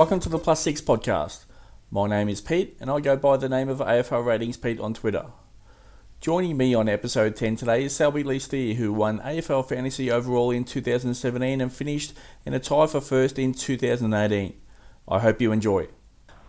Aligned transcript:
Welcome 0.00 0.20
to 0.20 0.30
the 0.30 0.38
Plus 0.38 0.62
Six 0.62 0.80
podcast. 0.80 1.44
My 1.90 2.08
name 2.08 2.30
is 2.30 2.40
Pete, 2.40 2.74
and 2.80 2.90
I 2.90 3.00
go 3.00 3.18
by 3.18 3.36
the 3.36 3.50
name 3.50 3.68
of 3.68 3.80
AFL 3.80 4.24
Ratings 4.24 4.56
Pete 4.56 4.80
on 4.80 4.94
Twitter. 4.94 5.26
Joining 6.22 6.56
me 6.56 6.72
on 6.72 6.88
episode 6.88 7.36
10 7.36 7.56
today 7.56 7.84
is 7.84 7.94
Selby 7.94 8.22
Lee 8.22 8.38
Steer, 8.38 8.76
who 8.76 8.94
won 8.94 9.18
AFL 9.18 9.68
Fantasy 9.68 10.10
overall 10.10 10.52
in 10.52 10.64
2017 10.64 11.60
and 11.60 11.70
finished 11.70 12.14
in 12.46 12.54
a 12.54 12.58
tie 12.58 12.86
for 12.86 13.02
first 13.02 13.38
in 13.38 13.52
2018. 13.52 14.54
I 15.06 15.18
hope 15.18 15.38
you 15.38 15.52
enjoy. 15.52 15.88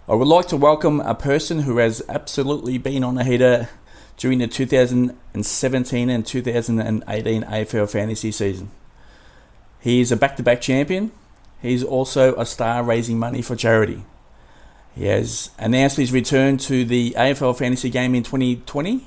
I 0.08 0.16
would 0.16 0.30
like 0.30 0.48
to 0.48 0.56
welcome 0.56 1.02
a 1.02 1.14
person 1.14 1.64
who 1.64 1.76
has 1.80 2.02
absolutely 2.08 2.78
been 2.78 3.04
on 3.04 3.18
a 3.18 3.26
heater 3.26 3.68
during 4.16 4.40
the 4.40 4.48
2017 4.48 6.10
and 6.10 6.26
2018 6.26 7.44
AFL 7.44 7.92
Fantasy 7.92 8.32
season. 8.32 8.72
He 9.82 10.00
is 10.00 10.10
a 10.10 10.16
back 10.16 10.38
to 10.38 10.44
back 10.44 10.62
champion. 10.62 11.12
He's 11.62 11.84
also 11.84 12.36
a 12.36 12.46
star 12.46 12.84
raising 12.84 13.20
money 13.20 13.42
for 13.42 13.56
charity. 13.56 14.04
He 14.96 15.06
has 15.06 15.52
announced 15.60 15.96
his 15.98 16.12
return 16.12 16.58
to 16.58 16.84
the 16.84 17.12
AFL 17.12 17.58
Fantasy 17.58 17.90
game 17.90 18.16
in 18.16 18.24
2020. 18.24 19.06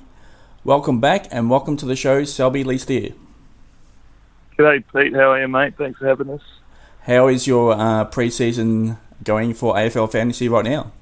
Welcome 0.63 1.01
back 1.01 1.27
and 1.30 1.51
welcome 1.51 1.77
to 1.79 1.85
the 1.85 1.97
show, 1.97 2.25
Selby 2.25 2.63
Lee 2.63 2.79
Steer. 2.79 3.11
G'day, 4.57 4.85
Pete. 4.95 5.15
How 5.15 5.33
are 5.33 5.41
you, 5.41 5.49
mate? 5.49 5.75
Thanks 5.77 5.99
for 5.99 6.07
having 6.07 6.30
us. 6.30 6.41
How 7.03 7.27
is 7.27 7.47
your 7.47 7.73
uh, 7.73 8.05
pre-season 8.05 8.99
going 9.25 9.52
for 9.52 9.75
AFL 9.75 10.11
Fantasy 10.13 10.49
right 10.49 10.65
now? 10.65 10.93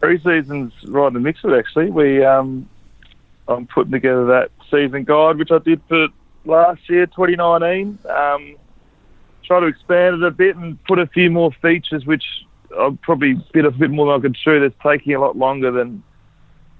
Pre-season's 0.00 0.72
right 0.88 1.06
in 1.06 1.14
the 1.14 1.20
mix 1.20 1.42
of 1.44 1.52
it, 1.52 1.58
actually. 1.58 1.90
We, 1.90 2.22
um, 2.24 2.68
I'm 3.46 3.66
putting 3.68 3.92
together 3.92 4.26
that 4.26 4.50
season 4.70 5.04
guide, 5.04 5.38
which 5.38 5.52
I 5.52 5.58
did 5.58 5.80
for 5.88 6.08
last 6.44 6.90
year, 6.90 7.06
2019. 7.06 8.00
Um, 8.06 8.56
try 9.44 9.60
to 9.60 9.66
expand 9.66 10.16
it 10.16 10.22
a 10.22 10.30
bit 10.30 10.56
and 10.56 10.82
put 10.84 10.98
a 10.98 11.06
few 11.06 11.30
more 11.30 11.52
features, 11.62 12.04
which 12.06 12.24
I'll 12.78 12.98
probably 13.02 13.34
bit 13.52 13.64
a 13.64 13.70
bit 13.70 13.90
more 13.90 14.06
than 14.06 14.20
I 14.20 14.22
could 14.22 14.36
chew. 14.36 14.60
That's 14.60 14.74
taking 14.82 15.14
a 15.14 15.20
lot 15.20 15.36
longer 15.36 15.70
than 15.70 16.02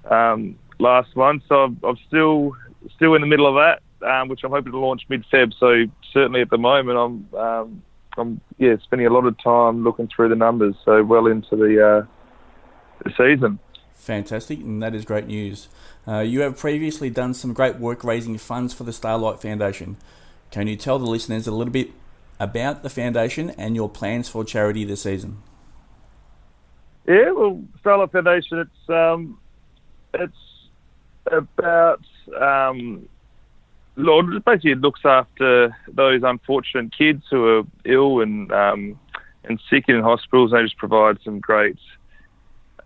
um, 0.09 0.57
last 0.79 1.15
one, 1.15 1.41
so 1.47 1.55
I'm, 1.55 1.79
I'm, 1.83 1.97
still 2.07 2.55
still 2.95 3.15
in 3.15 3.21
the 3.21 3.27
middle 3.27 3.47
of 3.47 3.55
that, 3.55 4.07
um, 4.07 4.27
which 4.27 4.41
I'm 4.43 4.51
hoping 4.51 4.71
to 4.71 4.79
launch 4.79 5.03
mid-Feb. 5.09 5.53
So 5.59 5.85
certainly 6.13 6.41
at 6.41 6.49
the 6.49 6.57
moment, 6.57 6.97
I'm 6.97 7.39
um, 7.39 7.83
I'm 8.17 8.41
yeah 8.57 8.75
spending 8.83 9.07
a 9.07 9.13
lot 9.13 9.25
of 9.25 9.41
time 9.41 9.83
looking 9.83 10.09
through 10.13 10.29
the 10.29 10.35
numbers. 10.35 10.75
So 10.83 11.03
well 11.03 11.27
into 11.27 11.55
the 11.55 11.85
uh, 11.85 12.05
the 13.03 13.11
season. 13.17 13.59
Fantastic, 13.93 14.59
and 14.59 14.83
that 14.83 14.93
is 14.93 15.05
great 15.05 15.25
news. 15.25 15.67
Uh, 16.07 16.19
you 16.19 16.41
have 16.41 16.57
previously 16.57 17.09
done 17.09 17.33
some 17.33 17.53
great 17.53 17.77
work 17.77 18.03
raising 18.03 18.37
funds 18.37 18.73
for 18.73 18.83
the 18.83 18.93
Starlight 18.93 19.41
Foundation. 19.41 19.97
Can 20.51 20.67
you 20.67 20.75
tell 20.75 20.99
the 20.99 21.05
listeners 21.05 21.47
a 21.47 21.51
little 21.51 21.73
bit 21.73 21.89
about 22.39 22.83
the 22.83 22.89
foundation 22.89 23.51
and 23.51 23.75
your 23.75 23.89
plans 23.89 24.29
for 24.29 24.43
charity 24.43 24.83
this 24.83 25.03
season? 25.03 25.41
Yeah, 27.07 27.31
well, 27.31 27.61
Starlight 27.79 28.11
Foundation, 28.11 28.59
it's 28.59 28.89
um, 28.89 29.37
it's 30.13 30.33
about 31.31 32.03
um, 32.39 33.07
Lord 33.95 34.43
basically 34.43 34.71
it 34.71 34.81
looks 34.81 35.01
after 35.05 35.75
those 35.87 36.21
unfortunate 36.23 36.95
kids 36.97 37.23
who 37.29 37.45
are 37.47 37.63
ill 37.85 38.21
and 38.21 38.51
um, 38.51 38.99
and 39.43 39.59
sick 39.69 39.85
in 39.87 40.01
hospitals. 40.01 40.51
They 40.51 40.63
just 40.63 40.77
provide 40.77 41.17
some 41.23 41.39
great. 41.39 41.77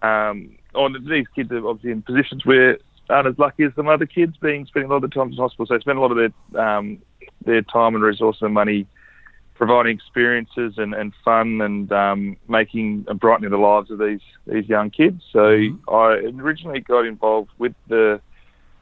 Um, 0.01 0.57
oh, 0.75 0.89
these 0.99 1.27
kids 1.35 1.51
are 1.51 1.65
obviously 1.67 1.91
in 1.91 2.01
positions 2.01 2.45
where 2.45 2.77
aren't 3.09 3.27
as 3.27 3.39
lucky 3.39 3.63
as 3.63 3.71
some 3.75 3.87
other 3.87 4.05
kids, 4.05 4.37
being 4.37 4.65
spending 4.65 4.91
a 4.91 4.93
lot 4.93 5.03
of 5.03 5.11
time 5.11 5.31
in 5.31 5.37
hospital. 5.37 5.65
So 5.65 5.73
they 5.73 5.81
spend 5.81 5.97
a 5.97 6.01
lot 6.01 6.11
of 6.11 6.17
their 6.17 6.61
um, 6.61 6.99
their 7.45 7.61
time 7.61 7.95
and 7.95 8.03
resources 8.03 8.41
and 8.41 8.53
money 8.53 8.85
providing 9.59 9.93
experiences 9.93 10.75
and, 10.77 10.95
and 10.95 11.11
fun 11.23 11.59
and 11.59 11.91
um, 11.91 12.37
making 12.47 13.05
and 13.09 13.19
brightening 13.19 13.51
the 13.51 13.57
lives 13.57 13.91
of 13.91 13.99
these 13.99 14.21
these 14.47 14.67
young 14.69 14.89
kids. 14.89 15.21
So 15.33 15.39
mm-hmm. 15.39 15.93
I 15.93 16.41
originally 16.41 16.79
got 16.79 17.05
involved 17.05 17.51
with 17.59 17.73
the 17.89 18.21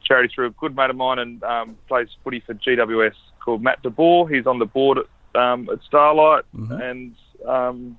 charity 0.04 0.32
through 0.32 0.46
a 0.46 0.50
good 0.50 0.76
mate 0.76 0.88
of 0.88 0.96
mine 0.96 1.18
and 1.18 1.42
um, 1.42 1.76
plays 1.88 2.06
footy 2.22 2.40
for 2.46 2.54
GWS 2.54 3.14
called 3.44 3.60
Matt 3.60 3.82
DeBoer. 3.82 4.32
He's 4.32 4.46
on 4.46 4.60
the 4.60 4.66
board 4.66 4.98
at, 4.98 5.40
um, 5.40 5.68
at 5.68 5.80
Starlight 5.84 6.44
mm-hmm. 6.54 6.72
and 6.72 7.14
um, 7.44 7.98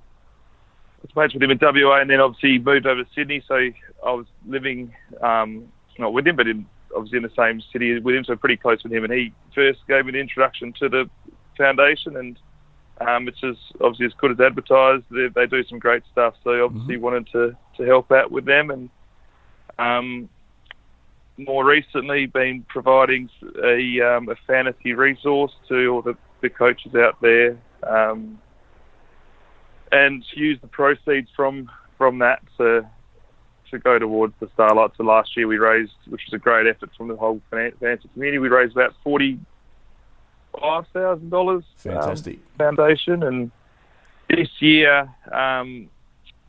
I 0.98 1.02
was 1.02 1.16
mates 1.16 1.34
with 1.34 1.42
him 1.42 1.50
in 1.50 1.58
WA 1.60 2.00
and 2.00 2.08
then 2.08 2.20
obviously 2.20 2.58
moved 2.58 2.86
over 2.86 3.04
to 3.04 3.10
Sydney. 3.14 3.44
So 3.46 3.54
I 3.54 4.10
was 4.10 4.24
living 4.46 4.94
um, 5.22 5.70
not 5.98 6.14
with 6.14 6.26
him, 6.26 6.36
but 6.36 6.48
in, 6.48 6.64
obviously 6.96 7.18
in 7.18 7.24
the 7.24 7.32
same 7.36 7.60
city 7.72 7.98
with 8.00 8.14
him, 8.14 8.24
so 8.24 8.36
pretty 8.36 8.56
close 8.56 8.82
with 8.82 8.92
him. 8.92 9.04
And 9.04 9.12
he 9.12 9.34
first 9.54 9.80
gave 9.86 10.06
me 10.06 10.12
the 10.12 10.18
introduction 10.18 10.72
to 10.80 10.88
the 10.88 11.10
foundation 11.58 12.16
and 12.16 12.38
um, 13.00 13.24
which 13.24 13.42
is 13.42 13.56
obviously 13.80 14.06
as 14.06 14.12
good 14.18 14.32
as 14.32 14.40
advertised. 14.40 15.04
They, 15.10 15.28
they 15.34 15.46
do 15.46 15.64
some 15.64 15.78
great 15.78 16.02
stuff, 16.12 16.34
so 16.44 16.64
obviously 16.64 16.94
mm-hmm. 16.94 17.04
wanted 17.04 17.28
to, 17.32 17.56
to 17.78 17.82
help 17.84 18.12
out 18.12 18.30
with 18.30 18.44
them, 18.44 18.70
and 18.70 18.90
um, 19.78 20.28
more 21.38 21.64
recently 21.64 22.26
been 22.26 22.64
providing 22.68 23.30
a, 23.64 24.00
um, 24.00 24.28
a 24.28 24.36
fantasy 24.46 24.92
resource 24.92 25.52
to 25.68 25.86
all 25.88 26.02
the, 26.02 26.16
the 26.42 26.50
coaches 26.50 26.94
out 26.94 27.20
there, 27.22 27.56
um, 27.82 28.38
and 29.92 30.24
use 30.34 30.58
the 30.60 30.68
proceeds 30.68 31.28
from 31.34 31.70
from 31.96 32.18
that 32.18 32.40
to 32.56 32.88
to 33.70 33.78
go 33.78 33.98
towards 33.98 34.34
the 34.40 34.48
Starlight. 34.54 34.90
So 34.96 35.04
last 35.04 35.36
year 35.36 35.46
we 35.46 35.58
raised, 35.58 35.92
which 36.08 36.22
was 36.26 36.34
a 36.34 36.38
great 36.38 36.66
effort 36.66 36.90
from 36.96 37.08
the 37.08 37.16
whole 37.16 37.40
fantasy 37.50 38.08
community, 38.12 38.38
we 38.38 38.48
raised 38.48 38.72
about 38.72 38.94
forty 39.02 39.38
five 40.58 40.86
thousand 40.88 41.30
dollars. 41.30 41.64
Fantastic 41.76 42.36
um, 42.36 42.42
foundation, 42.58 43.22
and 43.22 43.50
this 44.28 44.48
year, 44.60 45.08
um, 45.32 45.88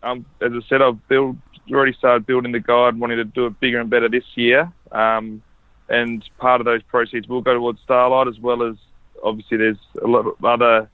um, 0.04 0.26
as 0.42 0.52
I 0.54 0.60
said, 0.68 0.82
I've 0.82 1.08
built 1.08 1.36
already 1.72 1.94
started 1.94 2.26
building 2.26 2.52
the 2.52 2.60
guide, 2.60 3.00
wanting 3.00 3.18
to 3.18 3.24
do 3.24 3.46
it 3.46 3.60
bigger 3.60 3.80
and 3.80 3.90
better 3.90 4.10
this 4.10 4.26
year. 4.36 4.72
Um, 4.92 5.42
and 5.90 6.28
part 6.38 6.62
of 6.62 6.66
those 6.66 6.82
proceeds 6.84 7.28
will 7.28 7.42
go 7.42 7.54
towards 7.54 7.80
Starlight, 7.82 8.28
as 8.28 8.40
well 8.40 8.64
as 8.64 8.76
obviously 9.24 9.58
there's 9.58 9.78
a 10.02 10.08
lot 10.08 10.26
of 10.26 10.44
other 10.44 10.90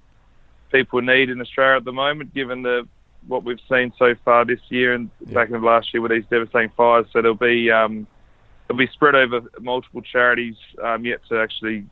people 0.72 1.00
in 1.00 1.06
need 1.06 1.30
in 1.30 1.40
Australia 1.40 1.78
at 1.78 1.86
the 1.86 1.92
moment, 1.92 2.34
given 2.34 2.64
the 2.64 2.88
what 3.28 3.44
we've 3.44 3.60
seen 3.70 3.92
so 3.98 4.16
far 4.24 4.46
this 4.46 4.60
year 4.70 4.94
and 4.94 5.10
back 5.34 5.50
in 5.50 5.62
last 5.62 5.94
year 5.94 6.02
with 6.02 6.12
these 6.12 6.26
devastating 6.30 6.72
fires. 6.78 7.06
So 7.12 7.22
there'll 7.22 7.36
be 7.36 7.70
um, 7.70 8.08
it'll 8.70 8.78
be 8.78 8.88
spread 8.88 9.16
over 9.16 9.42
multiple 9.60 10.02
charities 10.02 10.56
um, 10.82 11.06
yet 11.06 11.20
to 11.30 11.40
actually 11.40 11.86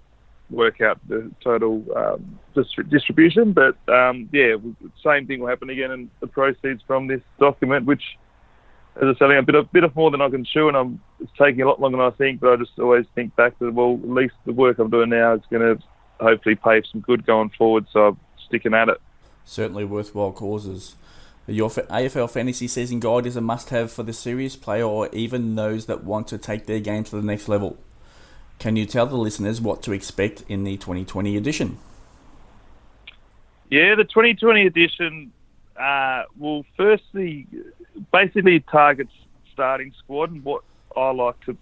work 0.49 0.81
out 0.81 0.99
the 1.07 1.31
total 1.43 1.83
um, 1.95 2.39
distribution. 2.89 3.53
But 3.53 3.77
um, 3.89 4.29
yeah, 4.31 4.55
same 5.03 5.27
thing 5.27 5.39
will 5.39 5.47
happen 5.47 5.69
again 5.69 5.91
and 5.91 6.09
the 6.19 6.27
proceeds 6.27 6.81
from 6.85 7.07
this 7.07 7.21
document, 7.39 7.85
which, 7.85 8.03
as 8.95 9.03
I 9.03 9.17
said, 9.17 9.31
a 9.31 9.41
bit 9.41 9.55
of 9.55 9.71
bit 9.71 9.83
of 9.83 9.95
more 9.95 10.11
than 10.11 10.21
I 10.21 10.29
can 10.29 10.45
chew, 10.45 10.67
and 10.67 10.77
I'm 10.77 11.01
it's 11.19 11.31
taking 11.37 11.61
a 11.61 11.67
lot 11.67 11.81
longer 11.81 11.97
than 11.97 12.05
I 12.07 12.11
think. 12.11 12.39
But 12.39 12.53
I 12.53 12.55
just 12.57 12.77
always 12.79 13.05
think 13.15 13.35
back 13.35 13.57
that 13.59 13.73
well, 13.73 13.99
at 14.01 14.09
least 14.09 14.35
the 14.45 14.53
work 14.53 14.79
I'm 14.79 14.89
doing 14.89 15.09
now 15.09 15.33
is 15.33 15.41
going 15.49 15.77
to 15.77 15.83
hopefully 16.19 16.55
pay 16.55 16.81
some 16.91 17.01
good 17.01 17.25
going 17.25 17.51
forward. 17.57 17.85
So 17.91 18.07
I'm 18.07 18.19
sticking 18.45 18.73
at 18.73 18.89
it. 18.89 19.01
Certainly 19.43 19.85
worthwhile 19.85 20.31
causes. 20.31 20.95
Your 21.47 21.69
AFL 21.69 22.31
fantasy 22.31 22.67
season 22.67 22.99
guide 22.99 23.27
is 23.27 23.35
a 23.35 23.41
must-have 23.41 23.91
for 23.91 24.01
the 24.01 24.13
serious 24.13 24.55
player 24.55 24.83
or 24.83 25.09
even 25.13 25.53
those 25.53 25.85
that 25.85 26.03
want 26.03 26.27
to 26.29 26.39
take 26.39 26.65
their 26.65 26.79
game 26.79 27.03
to 27.03 27.15
the 27.15 27.21
next 27.21 27.47
level. 27.47 27.77
Can 28.59 28.75
you 28.75 28.85
tell 28.85 29.05
the 29.05 29.17
listeners 29.17 29.61
what 29.61 29.81
to 29.83 29.91
expect 29.91 30.43
in 30.47 30.63
the 30.63 30.77
2020 30.77 31.37
edition? 31.37 31.77
Yeah, 33.69 33.95
the 33.95 34.03
2020 34.03 34.65
edition 34.65 35.31
uh, 35.77 36.23
will 36.37 36.65
firstly 36.77 37.47
basically 38.11 38.59
targets 38.61 39.11
starting 39.51 39.93
squad 39.99 40.31
and 40.31 40.43
what 40.43 40.63
I 40.95 41.11
like 41.11 41.39
to 41.45 41.57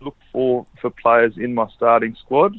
look 0.00 0.16
for 0.32 0.66
for 0.80 0.90
players 0.90 1.34
in 1.36 1.54
my 1.54 1.68
starting 1.76 2.16
squad. 2.16 2.54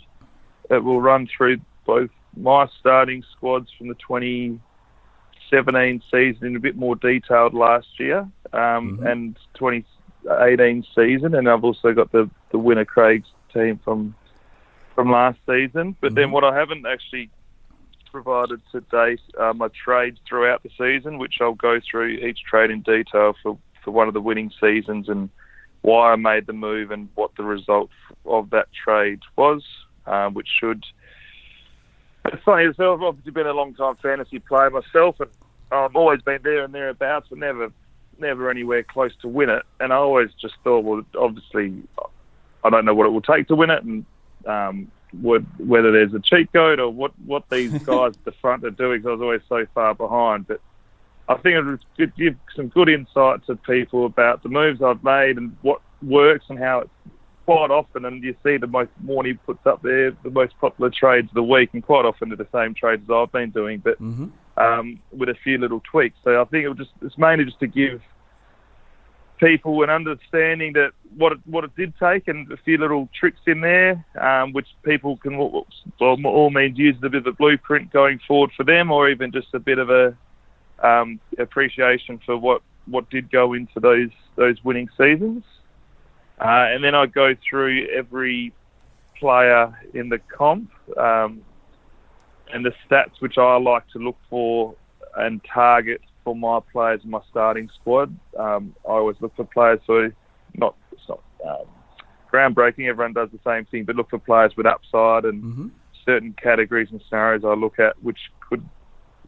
It 0.69 0.83
will 0.83 1.01
run 1.01 1.27
through 1.27 1.59
both 1.85 2.09
my 2.35 2.67
starting 2.79 3.23
squads 3.35 3.69
from 3.77 3.87
the 3.87 3.95
2017 3.95 6.01
season 6.11 6.47
in 6.47 6.55
a 6.55 6.59
bit 6.59 6.75
more 6.75 6.95
detailed 6.95 7.53
last 7.53 7.99
year 7.99 8.19
um, 8.53 8.97
mm-hmm. 8.97 9.05
and 9.05 9.37
2018 10.25 10.85
season, 10.95 11.35
and 11.35 11.47
I've 11.47 11.63
also 11.63 11.93
got 11.93 12.11
the 12.11 12.29
the 12.51 12.59
winner 12.59 12.85
Craig's 12.85 13.27
team 13.53 13.79
from 13.83 14.15
from 14.93 15.11
last 15.11 15.37
season. 15.45 15.95
But 15.99 16.07
mm-hmm. 16.07 16.15
then 16.15 16.31
what 16.31 16.43
I 16.43 16.57
haven't 16.57 16.85
actually 16.85 17.29
provided 18.11 18.61
to 18.71 18.79
date 18.79 19.19
are 19.37 19.53
my 19.53 19.67
trades 19.67 20.19
throughout 20.27 20.63
the 20.63 20.69
season, 20.77 21.17
which 21.17 21.35
I'll 21.41 21.53
go 21.53 21.79
through 21.79 22.07
each 22.07 22.39
trade 22.49 22.71
in 22.71 22.81
detail 22.81 23.35
for, 23.43 23.57
for 23.83 23.91
one 23.91 24.07
of 24.07 24.13
the 24.13 24.21
winning 24.21 24.51
seasons 24.61 25.09
and 25.09 25.29
why 25.81 26.13
I 26.13 26.15
made 26.15 26.47
the 26.47 26.53
move 26.53 26.91
and 26.91 27.09
what 27.15 27.35
the 27.35 27.43
result 27.43 27.89
of 28.25 28.51
that 28.51 28.69
trade 28.71 29.19
was, 29.35 29.63
um, 30.07 30.33
which 30.33 30.47
should. 30.59 30.83
It's 32.25 32.41
funny, 32.43 32.67
as 32.67 32.75
I've 32.79 33.01
obviously 33.01 33.33
been 33.33 33.47
a 33.47 33.53
long 33.53 33.75
time 33.75 33.95
fantasy 33.95 34.39
player 34.39 34.69
myself, 34.69 35.19
and 35.19 35.29
I've 35.71 35.95
always 35.95 36.21
been 36.21 36.39
there 36.41 36.63
and 36.63 36.73
thereabouts, 36.73 37.27
but 37.29 37.37
never, 37.37 37.71
never 38.19 38.49
anywhere 38.49 38.83
close 38.83 39.11
to 39.21 39.27
win 39.27 39.49
it. 39.49 39.63
And 39.79 39.93
I 39.93 39.97
always 39.97 40.29
just 40.39 40.55
thought, 40.63 40.83
well, 40.83 41.03
obviously, 41.17 41.81
I 42.63 42.69
don't 42.69 42.85
know 42.85 42.95
what 42.95 43.07
it 43.07 43.11
will 43.11 43.21
take 43.21 43.47
to 43.47 43.55
win 43.55 43.69
it, 43.69 43.83
and 43.83 44.05
um, 44.45 44.91
what, 45.21 45.41
whether 45.59 45.91
there's 45.91 46.13
a 46.13 46.19
cheat 46.19 46.51
code 46.53 46.79
or 46.79 46.89
what, 46.89 47.11
what 47.25 47.43
these 47.51 47.71
guys 47.85 48.13
at 48.13 48.25
the 48.25 48.33
front 48.41 48.63
are 48.63 48.71
doing. 48.71 48.99
Because 48.99 49.09
I 49.09 49.13
was 49.13 49.21
always 49.21 49.41
so 49.47 49.65
far 49.73 49.95
behind. 49.95 50.47
But 50.47 50.61
I 51.27 51.35
think 51.35 51.55
it 51.55 51.63
would 51.63 52.15
give 52.15 52.35
some 52.55 52.67
good 52.69 52.89
insight 52.89 53.45
to 53.47 53.55
people 53.55 54.05
about 54.05 54.43
the 54.43 54.49
moves 54.49 54.81
I've 54.81 55.03
made 55.03 55.37
and 55.37 55.55
what 55.61 55.81
works 56.03 56.45
and 56.49 56.59
how 56.59 56.79
it's 56.79 56.89
quite 57.45 57.71
often. 57.71 58.05
And 58.05 58.23
you 58.23 58.35
see 58.43 58.57
the 58.57 58.67
most 58.67 58.91
morning 59.03 59.39
puts 59.45 59.65
up 59.65 59.81
there 59.81 60.11
the 60.23 60.29
most 60.29 60.53
popular 60.59 60.91
trades 60.91 61.29
of 61.29 61.35
the 61.35 61.43
week, 61.43 61.69
and 61.73 61.83
quite 61.83 62.05
often 62.05 62.29
they're 62.29 62.37
the 62.37 62.47
same 62.51 62.73
trades 62.73 63.03
as 63.03 63.13
I've 63.13 63.31
been 63.31 63.51
doing, 63.51 63.79
but 63.79 64.01
Mm-hmm. 64.01 64.27
Um, 64.57 64.99
with 65.11 65.29
a 65.29 65.35
few 65.43 65.57
little 65.57 65.81
tweaks. 65.89 66.17
So 66.23 66.41
I 66.41 66.45
think 66.45 66.65
it 66.65 66.77
just 66.77 66.91
it's 67.01 67.17
mainly 67.17 67.45
just 67.45 67.59
to 67.59 67.67
give 67.67 68.01
people 69.37 69.83
an 69.83 69.89
understanding 69.89 70.73
that 70.73 70.91
what 71.17 71.33
it, 71.33 71.39
what 71.45 71.63
it 71.63 71.75
did 71.75 71.93
take 71.99 72.27
and 72.27 72.49
a 72.51 72.57
few 72.57 72.77
little 72.77 73.09
tricks 73.17 73.39
in 73.47 73.61
there, 73.61 74.05
um, 74.19 74.53
which 74.53 74.67
people 74.83 75.17
can 75.17 75.37
well, 75.37 75.65
all 75.99 76.49
means 76.49 76.77
use 76.77 76.95
a 77.03 77.09
bit 77.09 77.15
of 77.15 77.27
a 77.27 77.33
blueprint 77.33 77.91
going 77.91 78.19
forward 78.27 78.51
for 78.55 78.63
them, 78.63 78.91
or 78.91 79.09
even 79.09 79.31
just 79.31 79.47
a 79.53 79.59
bit 79.59 79.77
of 79.77 79.89
a 79.89 80.17
um, 80.83 81.19
appreciation 81.37 82.19
for 82.25 82.37
what, 82.37 82.61
what 82.85 83.09
did 83.09 83.31
go 83.31 83.53
into 83.53 83.79
those 83.79 84.09
those 84.35 84.61
winning 84.63 84.89
seasons. 84.97 85.43
Uh, 86.39 86.67
and 86.69 86.83
then 86.83 86.93
I 86.93 87.05
go 87.05 87.33
through 87.49 87.87
every 87.87 88.53
player 89.17 89.73
in 89.93 90.09
the 90.09 90.19
comp 90.19 90.69
um, 90.97 91.41
and 92.53 92.65
the 92.65 92.71
stats 92.89 93.19
which 93.19 93.37
I 93.37 93.57
like 93.57 93.87
to 93.89 93.99
look 93.99 94.17
for 94.29 94.75
and 95.17 95.41
target 95.51 96.01
for 96.23 96.35
my 96.35 96.59
players 96.71 97.01
in 97.03 97.09
my 97.09 97.21
starting 97.29 97.69
squad. 97.79 98.17
Um, 98.37 98.75
I 98.85 98.93
always 98.93 99.17
look 99.19 99.35
for 99.35 99.45
players 99.45 99.79
who 99.87 100.11
not 100.55 100.75
it's 100.91 101.01
not 101.07 101.21
um, 101.45 101.65
groundbreaking. 102.31 102.87
Everyone 102.87 103.13
does 103.13 103.29
the 103.31 103.39
same 103.45 103.65
thing, 103.65 103.83
but 103.85 103.95
look 103.95 104.09
for 104.09 104.19
players 104.19 104.53
with 104.57 104.65
upside 104.65 105.25
and 105.25 105.43
Mm-hmm. 105.43 105.67
certain 106.05 106.35
categories 106.41 106.89
and 106.91 107.01
scenarios 107.07 107.43
I 107.45 107.53
look 107.53 107.79
at 107.79 108.01
which 108.03 108.19
could 108.47 108.67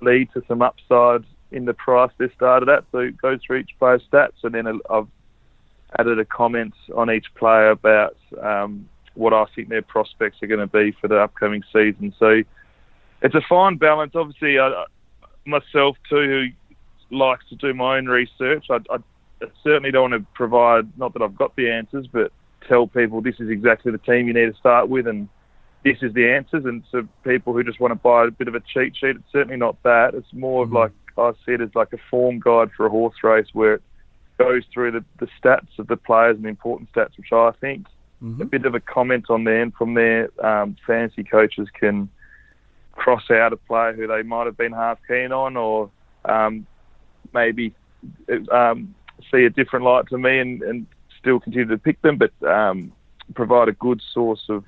lead 0.02 0.30
to 0.34 0.44
some 0.48 0.62
upside 0.62 1.24
in 1.52 1.66
the 1.66 1.74
price 1.74 2.12
they 2.18 2.30
started 2.36 2.70
at. 2.70 2.84
So 2.92 3.00
it 3.00 3.18
goes 3.22 3.40
through 3.46 3.58
each 3.58 3.72
player's 3.80 4.04
stats, 4.12 4.44
and 4.44 4.54
then 4.54 4.68
I've 4.90 5.08
added 5.98 6.20
a 6.20 6.26
comment 6.26 6.74
on 6.96 7.10
each 7.10 7.28
player 7.36 7.70
about 7.70 8.18
um, 8.42 8.90
what 9.14 9.34
I 9.34 9.46
think 9.56 9.70
their 9.70 9.82
prospects 9.82 10.38
are 10.44 10.48
going 10.48 10.60
to 10.60 10.68
be 10.68 10.96
for 11.00 11.08
the 11.08 11.20
upcoming 11.20 11.64
season. 11.74 12.14
So 12.20 12.44
it's 13.22 13.36
a 13.36 13.42
fine 13.48 13.78
balance. 13.78 14.14
Obviously, 14.16 14.60
I, 14.60 14.86
myself 15.46 15.98
too, 16.10 16.52
who 17.10 17.16
likes 17.16 17.48
to 17.50 17.56
do 17.56 17.74
my 17.74 17.98
own 17.98 18.08
research, 18.08 18.66
I, 18.70 18.80
I 18.90 18.98
certainly 19.64 19.92
don't 19.92 20.12
want 20.12 20.24
to 20.24 20.28
provide, 20.34 20.86
not 20.98 21.14
that 21.14 21.22
I've 21.22 21.38
got 21.38 21.56
the 21.56 21.70
answers, 21.70 22.08
but 22.12 22.32
tell 22.68 22.88
people 22.88 23.22
this 23.22 23.40
is 23.40 23.50
exactly 23.50 23.92
the 23.92 23.98
team 24.00 24.28
you 24.28 24.34
need 24.34 24.52
to 24.52 24.58
start 24.58 24.90
with 24.90 25.08
and 25.08 25.30
this 25.84 25.98
is 26.02 26.14
the 26.14 26.30
answers. 26.30 26.66
And 26.66 26.84
so 26.92 27.08
people 27.24 27.54
who 27.54 27.64
just 27.64 27.80
want 27.80 27.92
to 27.92 27.96
buy 27.96 28.26
a 28.26 28.32
bit 28.32 28.48
of 28.48 28.56
a 28.56 28.60
cheat 28.60 28.96
sheet, 28.98 29.16
it's 29.16 29.32
certainly 29.32 29.58
not 29.58 29.82
that. 29.84 30.14
It's 30.16 30.34
more 30.34 30.64
of 30.64 30.70
Mhm. 30.70 30.74
like 30.76 30.92
I 31.18 31.32
see 31.46 31.54
it 31.54 31.62
as 31.62 31.74
like 31.74 31.94
a 31.94 31.98
form 32.10 32.40
guide 32.40 32.72
for 32.74 32.86
a 32.86 32.90
horse 32.90 33.24
race 33.24 33.48
where 33.54 33.76
it 33.76 33.82
goes 34.38 34.64
through 34.72 34.92
the, 34.92 35.06
the 35.20 35.28
stats 35.42 35.80
of 35.80 35.88
the 35.88 35.98
players 35.98 36.36
and 36.36 36.46
the 36.46 36.50
important 36.50 36.92
stats, 36.94 37.18
which 37.18 37.32
I 37.32 37.52
think 37.60 37.88
Mm-hmm. 38.24 38.42
a 38.42 38.46
bit 38.46 38.66
of 38.66 38.74
a 38.74 38.80
comment 38.80 39.26
on 39.30 39.44
there, 39.44 39.62
and 39.62 39.72
from 39.76 39.94
there, 39.94 40.30
um, 40.44 40.76
fantasy 40.88 41.24
coaches 41.24 41.68
can 41.80 42.10
cross 42.98 43.32
out 43.32 43.54
a 43.54 43.58
player 43.58 43.94
who 43.94 44.08
they 44.08 44.24
might 44.24 44.48
have 44.48 44.58
been 44.58 44.74
half 44.74 45.00
keen 45.08 45.32
on, 45.32 45.56
or 45.56 45.90
um, 46.26 46.68
maybe 47.34 47.74
um, 48.52 48.94
see 49.32 49.46
a 49.46 49.50
different 49.50 49.86
light 49.86 50.08
to 50.10 50.18
me 50.18 50.40
and, 50.40 50.62
and 50.64 50.86
still 51.20 51.40
continue 51.40 51.68
to 51.68 51.78
pick 51.78 52.02
them, 52.02 52.18
but 52.18 52.32
um, 52.48 52.92
provide 53.34 53.70
a 53.70 53.74
good 53.74 54.02
source 54.14 54.44
of, 54.50 54.66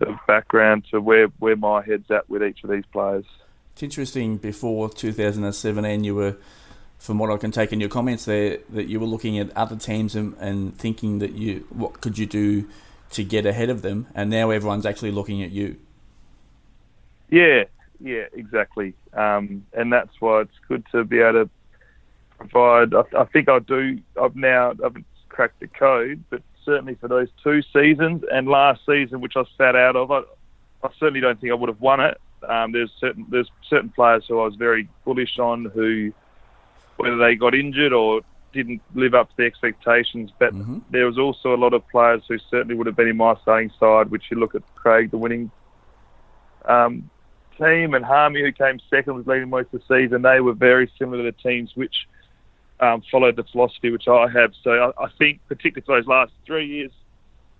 of 0.00 0.14
background 0.26 0.84
to 0.90 1.00
where, 1.00 1.26
where 1.38 1.56
my 1.56 1.82
head's 1.84 2.10
at 2.10 2.28
with 2.30 2.42
each 2.42 2.62
of 2.62 2.70
these 2.70 2.84
players. 2.92 3.24
It's 3.72 3.82
interesting. 3.82 4.36
Before 4.36 4.88
2017, 4.88 6.04
you 6.04 6.14
were, 6.14 6.36
from 6.98 7.18
what 7.18 7.30
I 7.30 7.36
can 7.36 7.50
take 7.50 7.72
in 7.72 7.80
your 7.80 7.88
comments 7.88 8.24
there, 8.24 8.58
that 8.70 8.88
you 8.88 9.00
were 9.00 9.06
looking 9.06 9.38
at 9.38 9.56
other 9.56 9.76
teams 9.76 10.14
and, 10.14 10.34
and 10.38 10.76
thinking 10.76 11.18
that 11.20 11.32
you, 11.32 11.66
what 11.70 12.00
could 12.00 12.18
you 12.18 12.26
do 12.26 12.68
to 13.12 13.24
get 13.24 13.44
ahead 13.46 13.70
of 13.70 13.82
them, 13.82 14.06
and 14.14 14.30
now 14.30 14.50
everyone's 14.50 14.86
actually 14.86 15.10
looking 15.10 15.42
at 15.42 15.50
you. 15.50 15.76
Yeah, 17.30 17.64
yeah, 18.00 18.24
exactly. 18.32 18.94
Um, 19.12 19.66
and 19.72 19.92
that's 19.92 20.20
why 20.20 20.42
it's 20.42 20.58
good 20.68 20.84
to 20.92 21.04
be 21.04 21.20
able 21.20 21.44
to 21.44 21.50
provide. 22.38 22.94
I, 22.94 23.02
I 23.18 23.24
think 23.24 23.48
I 23.48 23.58
do. 23.60 24.00
I've 24.20 24.36
now 24.36 24.70
I 24.70 24.84
haven't 24.84 25.06
cracked 25.28 25.60
the 25.60 25.68
code, 25.68 26.24
but 26.30 26.42
certainly 26.64 26.94
for 26.94 27.08
those 27.08 27.28
two 27.42 27.62
seasons 27.72 28.24
and 28.30 28.48
last 28.48 28.80
season, 28.86 29.20
which 29.20 29.34
I 29.36 29.44
sat 29.56 29.76
out 29.76 29.96
of, 29.96 30.10
I, 30.10 30.20
I 30.82 30.90
certainly 30.98 31.20
don't 31.20 31.40
think 31.40 31.50
I 31.50 31.54
would 31.54 31.68
have 31.68 31.80
won 31.80 32.00
it. 32.00 32.20
Um, 32.48 32.72
there's 32.72 32.90
certain 32.98 33.26
there's 33.28 33.50
certain 33.68 33.90
players 33.90 34.24
who 34.26 34.40
I 34.40 34.44
was 34.44 34.54
very 34.54 34.88
bullish 35.04 35.38
on 35.38 35.66
who, 35.66 36.12
whether 36.96 37.18
they 37.18 37.34
got 37.34 37.54
injured 37.54 37.92
or 37.92 38.22
didn't 38.52 38.80
live 38.94 39.14
up 39.14 39.28
to 39.28 39.34
the 39.36 39.44
expectations, 39.44 40.32
but 40.38 40.52
Mm-hmm. 40.54 40.78
there 40.90 41.06
was 41.06 41.18
also 41.18 41.54
a 41.54 41.56
lot 41.56 41.74
of 41.74 41.86
players 41.88 42.22
who 42.26 42.38
certainly 42.50 42.74
would 42.74 42.86
have 42.86 42.96
been 42.96 43.08
in 43.08 43.16
my 43.16 43.34
starting 43.42 43.70
side, 43.78 44.10
which 44.10 44.24
you 44.30 44.38
look 44.38 44.54
at 44.54 44.62
Craig, 44.74 45.10
the 45.10 45.18
winning 45.18 45.50
um, 46.64 47.08
team, 47.60 47.94
and 47.94 48.04
Harmy, 48.04 48.40
who 48.40 48.52
came 48.52 48.80
second, 48.88 49.14
was 49.14 49.26
leading 49.26 49.50
most 49.50 49.68
of 49.72 49.82
the 49.86 50.02
season. 50.02 50.22
They 50.22 50.40
were 50.40 50.54
very 50.54 50.90
similar 50.98 51.18
to 51.24 51.30
the 51.30 51.50
teams 51.50 51.70
which 51.74 51.94
um, 52.80 53.02
followed 53.10 53.36
the 53.36 53.44
philosophy 53.44 53.90
which 53.90 54.08
I 54.08 54.26
have. 54.28 54.52
So 54.62 54.70
I, 54.70 55.04
I 55.04 55.08
think, 55.18 55.40
particularly 55.48 55.84
for 55.84 55.96
those 55.96 56.06
last 56.08 56.32
three 56.46 56.66
years, 56.66 56.90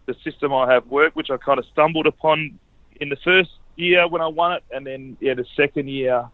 the 0.07 0.15
system 0.25 0.53
I 0.53 0.73
have 0.73 0.87
worked, 0.87 1.17
which 1.17 1.31
I 1.31 1.37
kind 1.37 1.59
of 1.59 1.65
stumbled 1.73 2.07
upon 2.07 2.59
in 3.01 3.09
the 3.09 3.17
first 3.23 3.51
year 3.77 4.09
when 4.09 4.23
I 4.23 4.27
won 4.27 4.53
it, 4.53 4.65
and 4.71 4.87
then 4.87 5.17
yeah, 5.21 5.35
the 5.35 5.47
second 5.57 5.89
year 5.89 6.29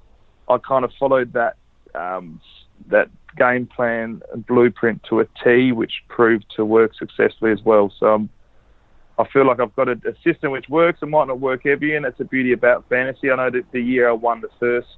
I 0.48 0.58
kind 0.58 0.84
of 0.84 0.92
followed 0.98 1.32
that 1.34 1.56
um, 1.94 2.40
that 2.88 3.08
game 3.36 3.66
plan 3.66 4.22
and 4.32 4.46
blueprint 4.46 5.02
to 5.08 5.20
a 5.20 5.26
T, 5.42 5.72
which 5.72 5.92
proved 6.08 6.46
to 6.56 6.64
work 6.64 6.94
successfully 6.94 7.52
as 7.52 7.62
well. 7.64 7.92
So 7.98 8.14
um, 8.14 8.30
I 9.18 9.24
feel 9.32 9.46
like 9.46 9.60
I've 9.60 9.74
got 9.74 9.88
a, 9.88 9.92
a 9.92 10.14
system 10.22 10.52
which 10.52 10.68
works. 10.68 10.98
It 11.02 11.06
might 11.06 11.26
not 11.28 11.40
work 11.40 11.64
every 11.64 11.88
year, 11.88 11.96
and 11.96 12.04
that's 12.04 12.18
the 12.18 12.24
beauty 12.24 12.52
about 12.52 12.84
fantasy. 12.88 13.30
I 13.30 13.36
know 13.36 13.50
that 13.50 13.64
the 13.72 13.80
year 13.80 14.08
I 14.08 14.12
won 14.12 14.40
the 14.40 14.48
first 14.60 14.88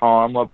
time, 0.00 0.36
of 0.36 0.50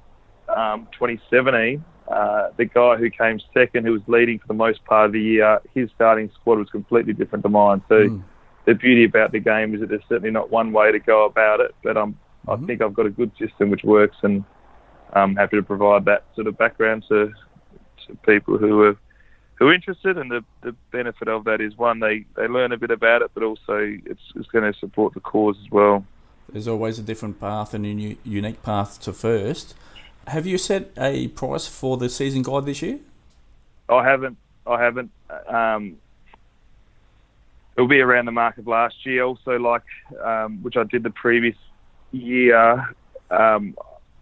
um, 0.55 0.87
2017, 0.93 1.83
uh, 2.09 2.49
the 2.59 2.67
guy 2.67 2.97
who 2.97 3.09
came 3.11 3.41
second, 3.55 3.87
who 3.87 3.93
was 3.93 4.03
leading 4.07 4.39
for 4.39 4.49
the 4.49 4.55
most 4.55 4.85
part 4.85 5.07
of 5.07 5.13
the 5.13 5.21
year, 5.21 5.61
his 5.75 5.89
starting 5.95 6.31
squad 6.41 6.59
was 6.59 6.69
completely 6.69 7.15
different 7.15 7.43
to 7.45 7.49
mine. 7.49 7.83
So 7.89 8.09
Mm. 8.09 8.23
the 8.67 8.75
beauty 8.75 9.05
about 9.05 9.33
the 9.33 9.41
game 9.41 9.75
is 9.75 9.81
that 9.81 9.89
there's 9.89 10.05
certainly 10.09 10.31
not 10.31 10.51
one 10.51 10.73
way 10.73 10.93
to 10.93 10.99
go 10.99 11.25
about 11.25 11.61
it, 11.61 11.75
but 11.83 11.97
um, 11.97 12.17
Mhm. 12.47 12.63
I 12.63 12.67
think 12.67 12.83
I've 12.83 12.95
got 12.95 13.07
a 13.07 13.11
good 13.11 13.33
system 13.39 13.71
which 13.71 13.83
works, 13.85 14.17
and 14.23 14.45
I'm 15.15 15.37
happy 15.37 15.57
to 15.57 15.63
provide 15.63 16.05
that 16.05 16.25
sort 16.35 16.47
of 16.47 16.59
background 16.59 17.05
to, 17.09 17.33
to 18.07 18.17
people 18.27 18.59
who 18.59 18.83
are 18.83 18.97
who 19.63 19.69
are 19.69 19.75
interested. 19.75 20.19
And 20.19 20.29
the, 20.29 20.45
the 20.63 20.73
benefit 20.91 21.29
of 21.29 21.45
that 21.45 21.61
is 21.61 21.77
one, 21.77 22.01
they, 22.01 22.25
they 22.37 22.49
learn 22.49 22.73
a 22.73 22.77
bit 22.77 22.91
about 22.91 23.23
it, 23.23 23.31
but 23.33 23.45
also 23.45 23.97
it's, 24.05 24.21
it's 24.35 24.49
going 24.49 24.71
to 24.71 24.77
support 24.79 25.15
the 25.15 25.21
cause 25.21 25.57
as 25.65 25.71
well. 25.71 26.05
There's 26.53 26.67
always 26.67 26.99
a 26.99 27.03
different 27.03 27.41
path 27.41 27.73
and 27.73 27.87
a 27.87 27.95
new, 27.95 28.17
unique 28.25 28.63
path 28.65 29.01
to 29.03 29.13
first. 29.13 29.75
Have 30.27 30.47
you 30.47 30.59
set 30.59 30.91
a 30.99 31.29
price 31.29 31.69
for 31.69 31.97
the 31.97 32.09
season 32.09 32.43
guide 32.43 32.67
this 32.67 32.83
year? 32.83 32.99
I 33.89 34.05
haven't. 34.05 34.37
I 34.67 34.83
haven't. 34.83 35.11
Um, 35.49 35.97
it'll 37.77 37.89
be 37.89 38.01
around 38.01 38.27
the 38.27 38.33
mark 38.33 38.59
of 38.59 38.67
last 38.67 39.07
year. 39.07 39.23
Also, 39.23 39.59
like 39.59 39.83
um, 40.23 40.63
which 40.63 40.77
I 40.77 40.85
did 40.85 41.03
the 41.03 41.11
previous 41.11 41.57
year. 42.11 42.95
Um, 43.31 43.77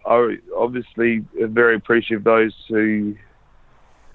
I 0.07 0.39
obviously 0.57 1.25
very 1.35 1.77
appreciative 1.77 2.21
of 2.21 2.25
those 2.25 2.55
who 2.69 3.17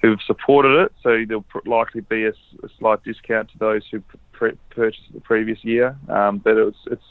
who've 0.05 0.21
supported 0.21 0.83
it. 0.83 0.93
So 1.01 1.23
there'll 1.27 1.45
likely 1.65 2.01
be 2.01 2.25
a 2.25 2.33
slight 2.79 3.03
discount 3.03 3.49
to 3.51 3.57
those 3.57 3.83
who 3.91 4.01
pre- 4.31 4.57
purchased 4.69 5.03
it 5.09 5.13
the 5.13 5.21
previous 5.21 5.63
year. 5.63 5.97
Um, 6.09 6.37
but 6.37 6.57
it's 6.57 6.77
it's 6.87 7.03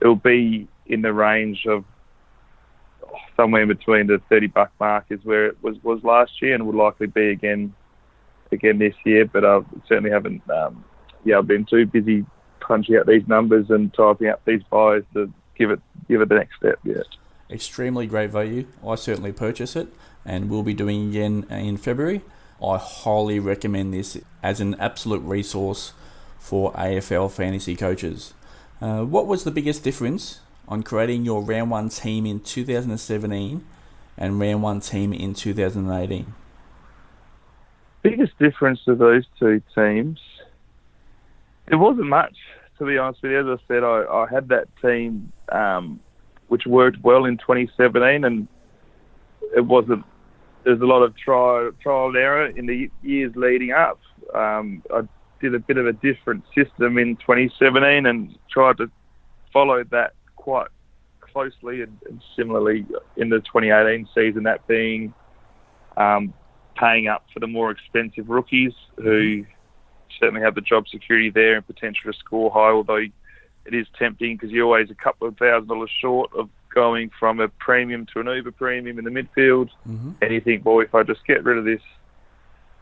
it'll 0.00 0.16
be 0.16 0.66
in 0.86 1.02
the 1.02 1.12
range 1.12 1.66
of 1.66 1.84
somewhere 3.36 3.62
in 3.62 3.68
between 3.68 4.06
the 4.06 4.20
30 4.28 4.48
buck 4.48 4.72
mark 4.80 5.06
is 5.10 5.20
where 5.24 5.46
it 5.46 5.56
was, 5.62 5.76
was 5.82 6.02
last 6.02 6.32
year 6.42 6.54
and 6.54 6.66
will 6.66 6.74
likely 6.74 7.06
be 7.06 7.30
again 7.30 7.74
again 8.52 8.78
this 8.78 8.94
year. 9.04 9.26
But 9.26 9.44
I 9.44 9.60
certainly 9.88 10.10
haven't, 10.10 10.48
um, 10.50 10.84
yeah, 11.24 11.38
I've 11.38 11.46
been 11.46 11.66
too 11.66 11.86
busy 11.86 12.24
punching 12.60 12.96
out 12.96 13.06
these 13.06 13.26
numbers 13.28 13.66
and 13.68 13.92
typing 13.92 14.28
up 14.28 14.40
these 14.46 14.62
buys 14.70 15.02
to 15.12 15.30
give 15.56 15.70
it 15.70 15.80
give 16.08 16.20
it 16.22 16.28
the 16.28 16.36
next 16.36 16.56
step 16.56 16.78
yet. 16.84 17.06
Extremely 17.50 18.06
great 18.06 18.30
value. 18.30 18.66
I 18.86 18.94
certainly 18.94 19.32
purchase 19.32 19.76
it 19.76 19.88
and 20.24 20.48
will 20.48 20.62
be 20.62 20.74
doing 20.74 21.08
again 21.08 21.46
in 21.50 21.76
February. 21.76 22.22
I 22.62 22.78
highly 22.78 23.38
recommend 23.38 23.92
this 23.92 24.16
as 24.42 24.60
an 24.60 24.74
absolute 24.76 25.20
resource 25.20 25.92
for 26.38 26.72
AFL 26.72 27.30
fantasy 27.30 27.76
coaches. 27.76 28.34
Uh, 28.80 29.04
what 29.04 29.26
was 29.26 29.44
the 29.44 29.50
biggest 29.50 29.82
difference 29.82 30.40
on 30.68 30.82
creating 30.82 31.24
your 31.24 31.42
round 31.42 31.70
one 31.70 31.88
team 31.88 32.26
in 32.26 32.40
2017 32.40 33.64
and 34.16 34.40
round 34.40 34.62
one 34.62 34.80
team 34.80 35.12
in 35.12 35.34
2018? 35.34 36.32
Biggest 38.02 38.38
difference 38.38 38.84
to 38.84 38.94
those 38.94 39.24
two 39.38 39.62
teams, 39.74 40.20
it 41.66 41.76
wasn't 41.76 42.08
much 42.08 42.36
to 42.78 42.84
be 42.84 42.98
honest 42.98 43.22
with 43.22 43.32
you. 43.32 43.52
As 43.52 43.58
I 43.60 43.62
said, 43.68 43.84
I, 43.84 44.04
I 44.04 44.26
had 44.28 44.48
that 44.48 44.68
team 44.82 45.32
um, 45.50 46.00
which 46.48 46.66
worked 46.66 47.02
well 47.02 47.24
in 47.24 47.38
2017, 47.38 48.24
and 48.24 48.48
it 49.56 49.64
wasn't. 49.64 50.04
There's 50.64 50.80
a 50.80 50.86
lot 50.86 51.02
of 51.02 51.16
trial 51.16 51.70
trial 51.82 52.08
and 52.08 52.16
error 52.16 52.46
in 52.46 52.66
the 52.66 52.90
years 53.02 53.32
leading 53.36 53.72
up. 53.72 54.00
Um, 54.34 54.82
I 54.92 55.02
did 55.40 55.54
a 55.54 55.58
bit 55.58 55.76
of 55.76 55.86
a 55.86 55.92
different 55.92 56.44
system 56.54 56.98
in 56.98 57.16
2017 57.16 58.06
and 58.06 58.36
tried 58.50 58.78
to 58.78 58.90
follow 59.52 59.84
that 59.90 60.14
quite 60.36 60.68
closely 61.20 61.82
and, 61.82 61.98
and 62.08 62.22
similarly 62.36 62.86
in 63.16 63.28
the 63.28 63.40
2018 63.40 64.08
season, 64.14 64.44
that 64.44 64.66
being 64.66 65.12
um, 65.96 66.32
paying 66.76 67.08
up 67.08 67.26
for 67.32 67.40
the 67.40 67.46
more 67.46 67.70
expensive 67.70 68.28
rookies 68.28 68.72
who 68.96 69.44
certainly 70.18 70.40
have 70.40 70.54
the 70.54 70.60
job 70.60 70.88
security 70.88 71.30
there 71.30 71.56
and 71.56 71.66
potential 71.66 72.12
to 72.12 72.18
score 72.18 72.50
high, 72.50 72.70
although 72.70 73.04
it 73.66 73.74
is 73.74 73.86
tempting 73.98 74.36
because 74.36 74.50
you're 74.50 74.64
always 74.64 74.90
a 74.90 74.94
couple 74.94 75.28
of 75.28 75.36
thousand 75.36 75.68
dollars 75.68 75.90
short 76.00 76.30
of 76.36 76.48
going 76.74 77.10
from 77.18 77.40
a 77.40 77.48
premium 77.48 78.06
to 78.12 78.20
an 78.20 78.26
uber 78.26 78.50
premium 78.50 78.98
in 78.98 79.04
the 79.04 79.10
midfield. 79.10 79.68
Mm-hmm. 79.88 80.12
And 80.20 80.32
you 80.32 80.40
think, 80.40 80.62
boy, 80.62 80.82
if 80.82 80.94
I 80.94 81.02
just 81.02 81.26
get 81.26 81.44
rid 81.44 81.58
of 81.58 81.64
this 81.64 81.80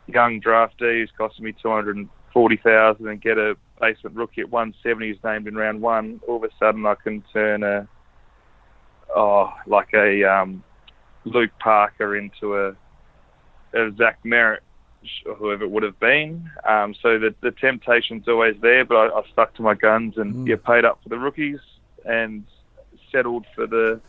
young 0.06 0.40
draftee 0.40 1.00
who's 1.00 1.10
costing 1.16 1.44
me 1.44 1.52
240000 1.62 3.06
and 3.08 3.20
get 3.20 3.38
a 3.38 3.56
basement 3.80 4.16
rookie 4.16 4.40
at 4.40 4.50
170 4.50 5.08
who's 5.08 5.18
named 5.24 5.46
in 5.46 5.54
round 5.54 5.80
one, 5.80 6.20
all 6.26 6.36
of 6.36 6.44
a 6.44 6.48
sudden 6.58 6.84
I 6.86 6.94
can 6.94 7.22
turn 7.32 7.62
a, 7.62 7.86
oh, 9.14 9.52
like 9.66 9.88
a 9.94 10.24
um, 10.24 10.64
Luke 11.24 11.52
Parker 11.60 12.16
into 12.16 12.56
a, 12.56 12.68
a 13.74 13.92
Zach 13.96 14.18
Merrett 14.24 14.58
or 15.26 15.34
whoever 15.34 15.64
it 15.64 15.70
would 15.70 15.82
have 15.82 15.98
been. 15.98 16.48
Um, 16.68 16.94
so 17.02 17.18
the, 17.18 17.34
the 17.40 17.50
temptation's 17.50 18.28
always 18.28 18.54
there, 18.62 18.84
but 18.84 18.96
I, 18.96 19.18
I 19.18 19.22
stuck 19.32 19.54
to 19.54 19.62
my 19.62 19.74
guns 19.74 20.14
and 20.16 20.32
Mm. 20.34 20.48
you 20.48 20.56
paid 20.56 20.84
up 20.84 21.00
for 21.02 21.08
the 21.08 21.18
rookies 21.18 21.58
and 22.04 22.44
settled 23.12 23.46
for 23.54 23.66
the. 23.66 24.00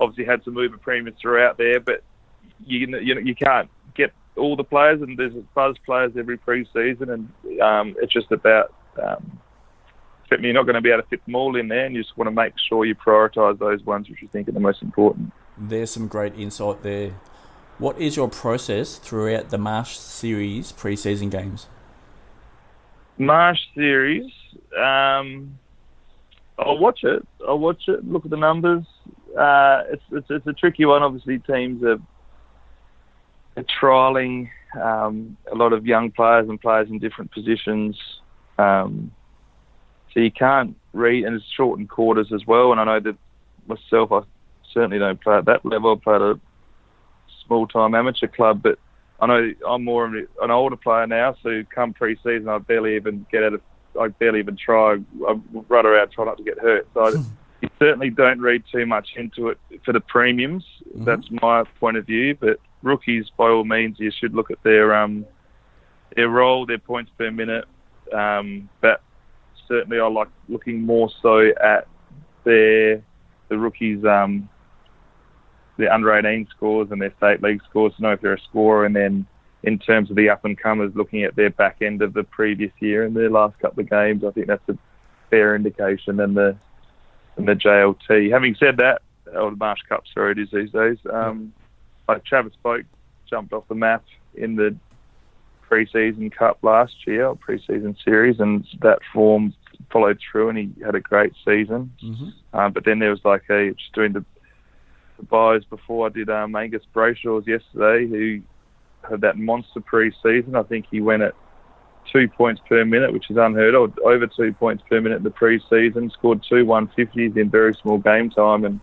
Obviously, 0.00 0.24
had 0.24 0.42
some 0.44 0.56
Uber 0.56 0.78
premiums 0.78 1.18
throughout 1.20 1.58
there, 1.58 1.80
but 1.80 2.02
you 2.64 2.86
you, 2.98 3.20
you 3.20 3.34
can't 3.34 3.68
get 3.94 4.12
all 4.36 4.56
the 4.56 4.64
players, 4.64 5.02
and 5.02 5.18
there's 5.18 5.34
a 5.34 5.42
buzz 5.54 5.76
players 5.84 6.12
every 6.16 6.38
pre-season, 6.38 7.10
and 7.10 7.60
um, 7.60 7.96
it's 8.00 8.12
just 8.12 8.30
about. 8.30 8.72
Um, 9.02 9.40
you're 10.40 10.54
not 10.54 10.62
going 10.62 10.76
to 10.76 10.80
be 10.80 10.90
able 10.90 11.02
to 11.02 11.08
fit 11.08 11.22
them 11.26 11.34
all 11.34 11.56
in 11.56 11.68
there, 11.68 11.84
and 11.84 11.94
you 11.94 12.02
just 12.02 12.16
want 12.16 12.26
to 12.26 12.32
make 12.34 12.54
sure 12.68 12.86
you 12.86 12.94
prioritise 12.94 13.58
those 13.58 13.84
ones 13.84 14.08
which 14.08 14.22
you 14.22 14.28
think 14.28 14.48
are 14.48 14.52
the 14.52 14.60
most 14.60 14.80
important. 14.80 15.30
There's 15.58 15.90
some 15.90 16.08
great 16.08 16.34
insight 16.38 16.82
there. 16.82 17.10
What 17.78 18.00
is 18.00 18.16
your 18.16 18.28
process 18.28 18.96
throughout 18.96 19.50
the 19.50 19.58
Marsh 19.58 19.96
series 19.98 20.72
preseason 20.72 21.30
games? 21.30 21.66
Marsh 23.18 23.60
series. 23.74 24.32
Um, 24.76 25.58
I'll 26.58 26.78
watch 26.78 27.00
it. 27.02 27.26
I'll 27.46 27.58
watch 27.58 27.82
it. 27.88 28.04
Look 28.06 28.24
at 28.24 28.30
the 28.30 28.36
numbers. 28.36 28.84
Uh, 29.38 29.82
it's, 29.90 30.02
it's 30.12 30.26
it's 30.30 30.46
a 30.46 30.52
tricky 30.52 30.84
one. 30.84 31.02
Obviously, 31.02 31.38
teams 31.38 31.82
are, 31.82 31.98
are 33.56 33.64
trialing 33.80 34.48
um, 34.80 35.36
a 35.50 35.54
lot 35.54 35.72
of 35.72 35.86
young 35.86 36.10
players 36.10 36.48
and 36.48 36.60
players 36.60 36.88
in 36.90 36.98
different 36.98 37.32
positions. 37.32 37.96
Um, 38.58 39.10
so 40.12 40.20
you 40.20 40.30
can't 40.30 40.76
read, 40.92 41.24
and 41.24 41.34
it's 41.34 41.44
shortened 41.56 41.88
quarters 41.88 42.30
as 42.34 42.46
well. 42.46 42.72
And 42.72 42.80
I 42.80 42.84
know 42.84 43.00
that 43.00 43.16
myself, 43.66 44.12
I 44.12 44.20
certainly 44.72 44.98
don't 44.98 45.20
play 45.20 45.36
at 45.36 45.46
that 45.46 45.64
level. 45.64 45.92
I 45.92 46.04
play 46.04 46.14
at 46.16 46.22
a 46.22 46.40
small-time 47.46 47.94
amateur 47.94 48.28
club, 48.28 48.62
but 48.62 48.78
I 49.20 49.26
know 49.26 49.52
I'm 49.66 49.84
more 49.84 50.06
of 50.06 50.12
an 50.14 50.50
older 50.50 50.76
player 50.76 51.06
now. 51.06 51.34
So 51.42 51.62
come 51.74 51.94
pre-season, 51.94 52.48
I 52.48 52.58
barely 52.58 52.96
even 52.96 53.26
get 53.32 53.42
out 53.42 53.54
of. 53.54 53.62
I 54.00 54.08
barely 54.08 54.40
even 54.40 54.56
try. 54.56 54.96
I 55.28 55.40
run 55.68 55.86
around, 55.86 56.10
try 56.12 56.24
not 56.24 56.38
to 56.38 56.44
get 56.44 56.58
hurt. 56.58 56.86
So 56.94 57.00
I, 57.06 57.10
you 57.60 57.68
certainly 57.78 58.10
don't 58.10 58.40
read 58.40 58.64
too 58.72 58.86
much 58.86 59.10
into 59.16 59.48
it 59.48 59.58
for 59.84 59.92
the 59.92 60.00
premiums. 60.00 60.64
Mhm. 60.96 61.04
That's 61.04 61.30
my 61.30 61.64
point 61.80 61.96
of 61.96 62.06
view. 62.06 62.36
But 62.38 62.58
rookies, 62.82 63.30
by 63.36 63.48
all 63.48 63.64
means, 63.64 64.00
you 64.00 64.10
should 64.10 64.34
look 64.34 64.50
at 64.50 64.62
their 64.62 64.94
um 64.94 65.24
their 66.16 66.28
role, 66.28 66.66
their 66.66 66.78
points 66.78 67.10
per 67.16 67.30
minute. 67.30 67.64
Um, 68.12 68.68
but 68.80 69.00
certainly, 69.68 70.00
I 70.00 70.06
like 70.08 70.28
looking 70.48 70.82
more 70.82 71.10
so 71.22 71.50
at 71.62 71.86
their 72.44 73.02
the 73.48 73.58
rookies 73.58 74.04
um 74.04 74.48
their 75.78 75.92
under 75.92 76.12
18 76.12 76.48
scores 76.54 76.90
and 76.90 77.00
their 77.00 77.14
state 77.16 77.42
league 77.42 77.62
scores 77.68 77.94
to 77.96 78.02
know 78.02 78.12
if 78.12 78.20
they're 78.20 78.34
a 78.34 78.40
scorer, 78.40 78.84
and 78.84 78.94
then 78.94 79.26
in 79.62 79.78
terms 79.78 80.10
of 80.10 80.16
the 80.16 80.28
up 80.28 80.44
and 80.44 80.58
comers, 80.58 80.92
looking 80.94 81.22
at 81.22 81.36
their 81.36 81.50
back 81.50 81.78
end 81.82 82.02
of 82.02 82.14
the 82.14 82.24
previous 82.24 82.72
year 82.80 83.04
and 83.04 83.14
their 83.14 83.30
last 83.30 83.58
couple 83.60 83.82
of 83.82 83.90
games, 83.90 84.24
I 84.24 84.30
think 84.30 84.46
that's 84.46 84.68
a 84.68 84.76
fair 85.30 85.54
indication 85.54 86.16
than 86.16 86.34
the 86.34 86.56
than 87.36 87.46
the 87.46 87.54
JLT. 87.54 88.30
Having 88.30 88.56
said 88.56 88.76
that, 88.78 89.02
or 89.34 89.50
the 89.50 89.56
Marsh 89.56 89.80
Cup, 89.88 90.04
sorry, 90.12 90.32
it 90.32 90.38
is 90.38 90.48
these 90.52 90.70
days. 90.70 90.98
Um, 91.10 91.52
like 92.08 92.24
Travis 92.24 92.52
Boak 92.64 92.84
jumped 93.28 93.52
off 93.52 93.66
the 93.68 93.74
map 93.74 94.04
in 94.34 94.56
the 94.56 94.76
pre-season 95.62 96.28
cup 96.28 96.58
last 96.62 96.92
year, 97.06 97.26
or 97.26 97.36
pre-season 97.36 97.96
series, 98.04 98.40
and 98.40 98.66
that 98.82 98.98
form 99.12 99.54
followed 99.90 100.18
through, 100.20 100.50
and 100.50 100.58
he 100.58 100.70
had 100.84 100.94
a 100.94 101.00
great 101.00 101.32
season. 101.44 101.90
Mm-hmm. 102.04 102.58
Um, 102.58 102.72
but 102.72 102.84
then 102.84 102.98
there 102.98 103.10
was 103.10 103.24
like 103.24 103.44
a 103.48 103.70
just 103.70 103.92
doing 103.94 104.12
the, 104.12 104.24
the 105.18 105.24
buys 105.24 105.64
before 105.64 106.06
I 106.06 106.10
did 106.10 106.28
um, 106.28 106.54
Angus 106.54 106.82
Brayshaw's 106.94 107.46
yesterday, 107.46 108.06
who 108.06 108.42
had 109.08 109.20
that 109.22 109.38
monster 109.38 109.80
pre-season. 109.80 110.54
I 110.54 110.62
think 110.62 110.86
he 110.90 111.00
went 111.00 111.22
at 111.22 111.34
two 112.10 112.28
points 112.28 112.60
per 112.68 112.84
minute, 112.84 113.12
which 113.12 113.30
is 113.30 113.36
unheard 113.36 113.74
of. 113.74 113.98
Over 114.04 114.26
two 114.26 114.52
points 114.52 114.82
per 114.88 115.00
minute 115.00 115.16
in 115.16 115.22
the 115.22 115.30
pre-season. 115.30 116.10
Scored 116.10 116.44
two 116.48 116.64
150s 116.64 117.36
in 117.36 117.50
very 117.50 117.74
small 117.74 117.98
game 117.98 118.30
time, 118.30 118.64
and 118.64 118.80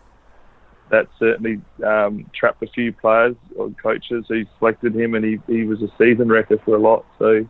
that 0.90 1.08
certainly 1.18 1.62
um, 1.86 2.30
trapped 2.34 2.64
a 2.64 2.68
few 2.68 2.92
players 2.92 3.36
or 3.56 3.70
coaches 3.72 4.26
who 4.28 4.46
selected 4.58 4.96
him, 4.96 5.16
and 5.16 5.26
he, 5.26 5.40
he 5.48 5.64
was 5.64 5.82
a 5.82 5.90
season 5.98 6.30
wrecker 6.30 6.58
for 6.60 6.76
a 6.76 6.80
lot. 6.80 7.06
So. 7.18 7.48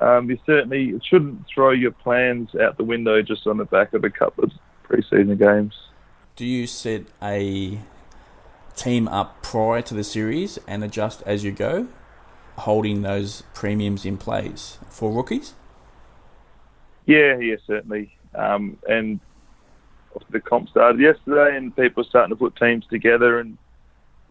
Um, 0.00 0.30
you 0.30 0.38
certainly 0.46 1.00
shouldn't 1.04 1.44
throw 1.52 1.72
your 1.72 1.90
plans 1.90 2.54
out 2.54 2.76
the 2.76 2.84
window 2.84 3.20
just 3.20 3.48
on 3.48 3.56
the 3.56 3.64
back 3.64 3.94
of 3.94 4.04
a 4.04 4.10
couple 4.10 4.44
of 4.44 4.52
pre-season 4.84 5.36
games. 5.36 5.74
Do 6.36 6.46
you 6.46 6.68
set 6.68 7.02
a 7.20 7.80
team 8.78 9.08
up 9.08 9.42
prior 9.42 9.82
to 9.82 9.94
the 9.94 10.04
series 10.04 10.58
and 10.66 10.82
adjust 10.84 11.22
as 11.26 11.44
you 11.44 11.52
go, 11.52 11.88
holding 12.58 13.02
those 13.02 13.42
premiums 13.54 14.04
in 14.04 14.16
place 14.16 14.78
for 14.88 15.12
rookies? 15.12 15.54
Yeah, 17.06 17.38
yeah, 17.38 17.56
certainly. 17.66 18.12
Um, 18.34 18.78
and 18.88 19.20
the 20.30 20.40
comp 20.40 20.68
started 20.68 21.00
yesterday, 21.00 21.56
and 21.56 21.74
people 21.74 22.02
are 22.02 22.08
starting 22.08 22.30
to 22.30 22.38
put 22.38 22.56
teams 22.56 22.84
together. 22.90 23.40
And 23.40 23.56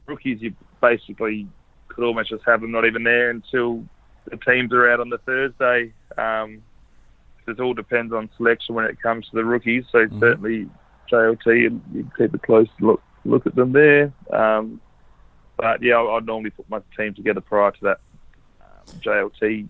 rookies, 0.05 0.41
you 0.41 0.53
basically 0.81 1.47
could 1.87 2.03
almost 2.03 2.29
just 2.29 2.43
have 2.45 2.61
them 2.61 2.71
not 2.71 2.85
even 2.85 3.03
there 3.03 3.29
until 3.29 3.83
the 4.29 4.37
teams 4.37 4.71
are 4.73 4.89
out 4.89 4.99
on 4.99 5.09
the 5.09 5.17
Thursday. 5.19 5.93
Um, 6.17 6.61
it 7.47 7.59
all 7.59 7.73
depends 7.73 8.13
on 8.13 8.29
selection 8.35 8.75
when 8.75 8.85
it 8.85 9.01
comes 9.01 9.27
to 9.29 9.35
the 9.35 9.45
rookies. 9.45 9.85
So 9.91 10.05
Mhm. 10.05 10.19
certainly 10.19 10.69
JLT, 11.09 11.65
and 11.65 11.81
you 11.93 12.09
keep 12.17 12.33
a 12.33 12.37
close 12.37 12.67
look 12.79 13.01
look 13.27 13.45
at 13.45 13.55
them 13.55 13.71
there. 13.73 14.11
Um, 14.31 14.79
but 15.57 15.81
yeah, 15.81 15.99
I'd 15.99 16.25
normally 16.25 16.51
put 16.51 16.69
my 16.69 16.79
team 16.95 17.13
together 17.13 17.41
prior 17.41 17.71
to 17.71 17.77
that 17.81 17.99
um, 18.61 18.99
JLT 19.01 19.67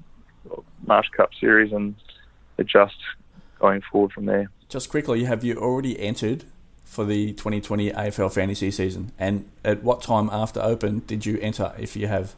Marsh 0.86 1.10
Cup 1.10 1.32
series 1.40 1.72
and 1.72 1.96
adjust 2.58 2.96
going 3.60 3.82
forward 3.92 4.12
from 4.12 4.26
there. 4.26 4.50
Just 4.70 4.90
quickly, 4.90 5.24
have 5.24 5.44
you 5.44 5.56
already 5.58 6.00
entered 6.00 6.44
for 6.84 7.06
the 7.06 7.34
2020 7.34 7.92
AFL 7.92 8.34
fantasy 8.34 8.70
season? 8.72 9.12
And 9.18 9.50
at 9.64 9.84
what 9.84 10.02
time 10.02 10.30
after 10.32 10.62
open 10.62 11.00
did 11.08 11.26
you 11.26 11.38
enter, 11.42 11.74
if 11.80 11.96
you 11.96 12.08
have? 12.08 12.36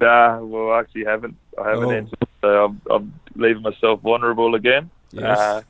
Nah, 0.00 0.38
well, 0.40 0.70
I 0.72 0.80
actually 0.80 1.04
haven't. 1.04 1.36
I 1.60 1.70
haven't 1.70 1.84
Oh. 1.84 1.90
entered, 1.90 2.28
so 2.42 2.64
I'm, 2.64 2.80
I'm 2.90 3.14
leaving 3.34 3.62
myself 3.62 4.00
vulnerable 4.00 4.54
again. 4.54 4.90
Yes. 5.12 5.38
Uh, 5.38 5.62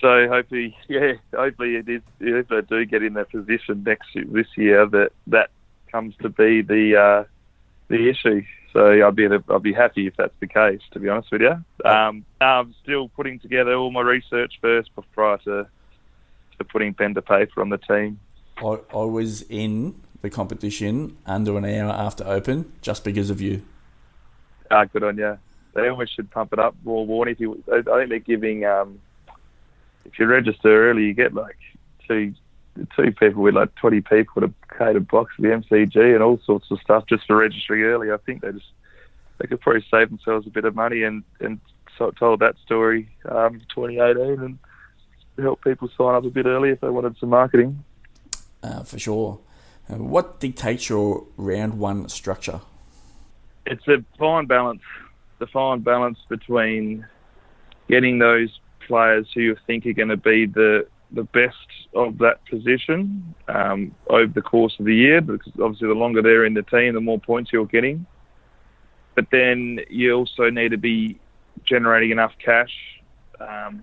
so 0.00 0.28
hopefully, 0.28 0.76
yeah, 0.88 1.14
hopefully 1.34 1.76
it 1.76 1.88
is. 1.88 2.02
If 2.20 2.50
I 2.50 2.60
do 2.60 2.84
get 2.84 3.02
in 3.02 3.14
that 3.14 3.30
position 3.30 3.84
next 3.84 4.14
year, 4.14 4.24
this 4.28 4.46
year, 4.56 4.86
that 4.86 5.12
that 5.28 5.50
comes 5.90 6.14
to 6.22 6.28
be 6.28 6.62
the 6.62 6.96
uh, 6.96 7.24
the 7.88 8.08
issue. 8.08 8.42
So 8.72 9.06
I'd 9.06 9.16
be 9.16 9.26
I'd 9.26 9.62
be 9.62 9.72
happy 9.72 10.06
if 10.06 10.16
that's 10.16 10.34
the 10.40 10.46
case. 10.46 10.80
To 10.92 11.00
be 11.00 11.08
honest 11.08 11.32
with 11.32 11.42
you, 11.42 11.88
um, 11.88 12.24
I'm 12.40 12.74
still 12.82 13.08
putting 13.08 13.38
together 13.38 13.74
all 13.74 13.90
my 13.90 14.02
research 14.02 14.54
first 14.60 14.90
prior 15.14 15.38
to 15.38 15.66
to 16.58 16.64
putting 16.64 16.94
pen 16.94 17.14
to 17.14 17.22
paper 17.22 17.60
on 17.60 17.70
the 17.70 17.78
team. 17.78 18.20
I, 18.58 18.78
I 18.92 19.04
was 19.04 19.42
in 19.42 20.00
the 20.22 20.30
competition 20.30 21.16
under 21.26 21.56
an 21.58 21.64
hour 21.64 21.90
after 21.90 22.26
open 22.26 22.72
just 22.80 23.04
because 23.04 23.28
of 23.30 23.40
you. 23.40 23.62
Ah, 24.70 24.84
good 24.84 25.04
on 25.04 25.18
you. 25.18 25.38
They 25.74 25.88
almost 25.88 26.16
should 26.16 26.30
pump 26.30 26.54
it 26.54 26.58
up 26.58 26.74
more. 26.84 27.06
Warning, 27.06 27.32
if 27.32 27.40
you, 27.40 27.62
I 27.70 27.76
I 27.76 27.98
think 27.98 28.10
they're 28.10 28.18
giving. 28.18 28.64
Um, 28.64 29.00
if 30.06 30.18
you 30.18 30.26
register 30.26 30.90
early, 30.90 31.04
you 31.04 31.14
get 31.14 31.34
like 31.34 31.58
two 32.06 32.34
two 32.94 33.12
people 33.12 33.42
with 33.42 33.54
like 33.54 33.74
twenty 33.74 34.00
people 34.00 34.42
to 34.42 34.52
catered 34.76 35.08
box 35.08 35.32
the 35.38 35.48
MCG 35.48 36.14
and 36.14 36.22
all 36.22 36.38
sorts 36.44 36.70
of 36.70 36.80
stuff 36.80 37.04
just 37.06 37.26
for 37.26 37.36
registering 37.36 37.82
early. 37.82 38.12
I 38.12 38.18
think 38.18 38.42
they 38.42 38.52
just 38.52 38.70
they 39.38 39.46
could 39.46 39.60
probably 39.60 39.84
save 39.90 40.08
themselves 40.08 40.46
a 40.46 40.50
bit 40.50 40.64
of 40.64 40.74
money 40.74 41.02
and 41.02 41.22
and 41.40 41.60
so 41.96 42.10
told 42.10 42.40
that 42.40 42.56
story 42.64 43.08
um, 43.28 43.60
2018 43.74 44.44
and 44.44 44.58
help 45.38 45.62
people 45.62 45.88
sign 45.96 46.14
up 46.14 46.24
a 46.24 46.30
bit 46.30 46.46
early 46.46 46.70
if 46.70 46.80
they 46.80 46.88
wanted 46.88 47.16
some 47.18 47.30
marketing. 47.30 47.82
uh, 48.62 48.82
for 48.82 48.98
sure. 48.98 49.38
Uh, 49.88 49.96
what 49.96 50.40
dictates 50.40 50.88
your 50.88 51.24
round 51.36 51.78
one 51.78 52.08
structure? 52.08 52.60
It's 53.66 53.86
a 53.88 54.04
fine 54.18 54.46
balance, 54.46 54.82
the 55.38 55.46
fine 55.46 55.80
balance 55.80 56.18
between 56.28 57.06
getting 57.88 58.18
those 58.18 58.58
players 58.86 59.26
who 59.34 59.40
you 59.40 59.56
think 59.66 59.86
are 59.86 59.92
going 59.92 60.08
to 60.08 60.16
be 60.16 60.46
the 60.46 60.86
the 61.12 61.22
best 61.22 61.56
of 61.94 62.18
that 62.18 62.44
position 62.46 63.34
um, 63.48 63.94
over 64.08 64.32
the 64.32 64.42
course 64.42 64.74
of 64.78 64.84
the 64.84 64.94
year, 64.94 65.20
because 65.20 65.52
obviously 65.62 65.88
the 65.88 65.94
longer 65.94 66.20
they're 66.20 66.44
in 66.44 66.54
the 66.54 66.62
team, 66.62 66.94
the 66.94 67.00
more 67.00 67.18
points 67.18 67.52
you're 67.52 67.66
getting. 67.66 68.04
But 69.14 69.26
then 69.30 69.80
you 69.88 70.12
also 70.12 70.50
need 70.50 70.70
to 70.70 70.78
be 70.78 71.18
generating 71.64 72.10
enough 72.10 72.32
cash 72.44 72.74
um, 73.40 73.82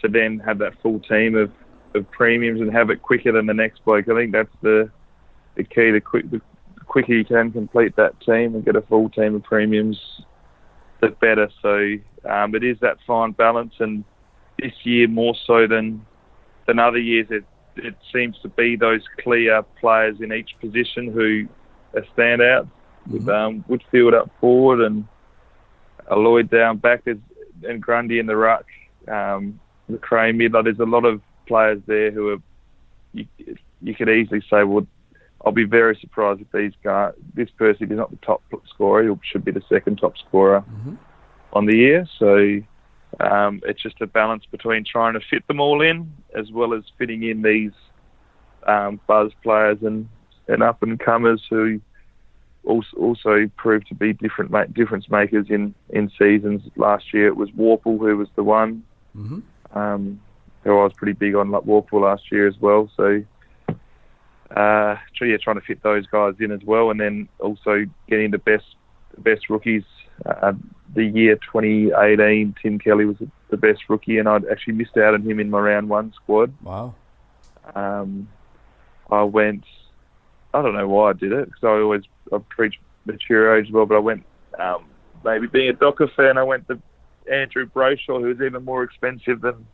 to 0.00 0.08
then 0.08 0.38
have 0.38 0.58
that 0.58 0.80
full 0.82 1.00
team 1.00 1.34
of, 1.34 1.50
of 1.94 2.10
premiums 2.10 2.60
and 2.60 2.72
have 2.72 2.90
it 2.90 3.02
quicker 3.02 3.32
than 3.32 3.46
the 3.46 3.54
next 3.54 3.84
bloke. 3.84 4.08
I 4.08 4.14
think 4.14 4.32
that's 4.32 4.56
the 4.62 4.90
the 5.56 5.64
key. 5.64 5.90
The, 5.90 6.00
quick, 6.00 6.30
the 6.30 6.40
quicker 6.86 7.12
you 7.12 7.24
can 7.24 7.52
complete 7.52 7.96
that 7.96 8.18
team 8.20 8.54
and 8.54 8.64
get 8.64 8.76
a 8.76 8.82
full 8.82 9.10
team 9.10 9.34
of 9.34 9.42
premiums, 9.42 9.98
the 11.00 11.08
better. 11.08 11.50
So 11.60 11.96
um, 12.24 12.54
it 12.54 12.64
is 12.64 12.78
that 12.80 12.98
fine 13.06 13.32
balance, 13.32 13.74
and 13.78 14.04
this 14.58 14.72
year 14.84 15.08
more 15.08 15.34
so 15.46 15.66
than 15.66 16.04
than 16.66 16.78
other 16.78 16.98
years, 16.98 17.26
it 17.30 17.44
it 17.76 17.96
seems 18.12 18.38
to 18.42 18.48
be 18.48 18.76
those 18.76 19.02
clear 19.22 19.62
players 19.80 20.20
in 20.20 20.32
each 20.32 20.50
position 20.60 21.10
who 21.12 21.48
are 21.94 22.04
standouts. 22.16 22.68
Mm-hmm. 23.08 23.12
With 23.14 23.28
um, 23.28 23.64
Whitfield 23.66 24.14
up 24.14 24.30
forward 24.40 24.80
and 24.80 25.08
Lloyd 26.08 26.50
down 26.50 26.76
back, 26.76 27.02
and 27.06 27.82
Grundy 27.82 28.20
in 28.20 28.26
the 28.26 28.36
ruck, 28.36 28.66
um, 29.08 29.58
the 29.88 29.98
Crane 29.98 30.36
mid. 30.36 30.52
Like, 30.52 30.64
there's 30.64 30.78
a 30.78 30.84
lot 30.84 31.04
of 31.04 31.20
players 31.46 31.82
there 31.86 32.12
who 32.12 32.30
are 32.30 32.38
you, 33.12 33.26
you 33.82 33.94
could 33.94 34.08
easily 34.08 34.40
say, 34.48 34.62
well, 34.64 34.86
I'll 35.44 35.52
be 35.52 35.64
very 35.64 35.98
surprised 36.00 36.40
if 36.40 36.52
these 36.52 36.72
guys, 36.84 37.14
this 37.34 37.50
person 37.50 37.90
is 37.90 37.96
not 37.96 38.10
the 38.10 38.16
top 38.18 38.42
scorer. 38.68 39.02
He 39.02 39.14
should 39.24 39.44
be 39.44 39.50
the 39.50 39.62
second 39.68 39.96
top 39.96 40.16
scorer 40.18 40.60
mm-hmm. 40.60 40.94
On 41.52 41.66
the 41.66 41.76
year. 41.76 42.06
So 42.18 42.60
um, 43.20 43.60
it's 43.64 43.82
just 43.82 44.00
a 44.00 44.06
balance 44.06 44.44
between 44.50 44.84
trying 44.84 45.14
to 45.14 45.20
fit 45.20 45.46
them 45.46 45.60
all 45.60 45.82
in 45.82 46.12
as 46.36 46.50
well 46.50 46.74
as 46.74 46.82
fitting 46.98 47.22
in 47.22 47.42
these 47.42 47.72
um, 48.66 49.00
buzz 49.06 49.32
players 49.42 49.78
and, 49.82 50.08
and 50.48 50.62
up 50.62 50.82
and 50.82 50.98
comers 50.98 51.42
who 51.50 51.80
also, 52.64 52.96
also 52.96 53.50
proved 53.56 53.88
to 53.88 53.94
be 53.94 54.12
different 54.12 54.52
difference 54.74 55.10
makers 55.10 55.46
in, 55.50 55.74
in 55.90 56.10
seasons. 56.18 56.62
Last 56.76 57.12
year 57.12 57.26
it 57.26 57.36
was 57.36 57.50
Worpel 57.50 57.98
who 57.98 58.16
was 58.16 58.28
the 58.36 58.44
one. 58.44 58.84
Mm-hmm. 59.16 59.40
Um, 59.78 60.20
who 60.64 60.78
I 60.78 60.84
was 60.84 60.92
pretty 60.92 61.14
big 61.14 61.34
on 61.34 61.50
like 61.50 61.64
Worpel 61.64 62.02
last 62.02 62.30
year 62.30 62.46
as 62.46 62.54
well. 62.60 62.90
So 62.96 63.22
uh, 64.56 64.96
yeah, 65.20 65.36
trying 65.42 65.56
to 65.56 65.62
fit 65.62 65.82
those 65.82 66.06
guys 66.06 66.34
in 66.40 66.52
as 66.52 66.60
well, 66.64 66.90
and 66.90 67.00
then 67.00 67.28
also 67.38 67.84
getting 68.08 68.30
the 68.30 68.38
best 68.38 68.64
the 69.14 69.20
best 69.20 69.48
rookies. 69.48 69.84
Uh, 70.26 70.52
the 70.94 71.04
year 71.04 71.36
2018, 71.36 72.54
Tim 72.60 72.78
Kelly 72.78 73.04
was 73.04 73.16
the 73.50 73.56
best 73.56 73.82
rookie, 73.88 74.18
and 74.18 74.28
I'd 74.28 74.46
actually 74.46 74.74
missed 74.74 74.96
out 74.96 75.14
on 75.14 75.22
him 75.22 75.40
in 75.40 75.50
my 75.50 75.58
round 75.58 75.88
one 75.88 76.12
squad. 76.14 76.52
Wow. 76.62 76.94
Um, 77.74 78.28
I 79.10 79.22
went. 79.22 79.64
I 80.54 80.60
don't 80.60 80.74
know 80.74 80.88
why 80.88 81.10
I 81.10 81.12
did 81.14 81.32
it 81.32 81.46
because 81.46 81.64
I 81.64 81.80
always 81.80 82.02
I 82.32 82.38
preach 82.48 82.78
mature 83.06 83.56
age 83.56 83.70
well, 83.70 83.86
but 83.86 83.96
I 83.96 84.00
went 84.00 84.24
um, 84.58 84.84
maybe 85.24 85.46
being 85.46 85.68
a 85.68 85.72
Docker 85.72 86.08
fan. 86.08 86.36
I 86.36 86.42
went 86.42 86.68
to 86.68 86.80
Andrew 87.30 87.66
Brayshaw, 87.66 88.20
who 88.20 88.28
was 88.28 88.40
even 88.40 88.64
more 88.64 88.82
expensive 88.82 89.40
than 89.40 89.66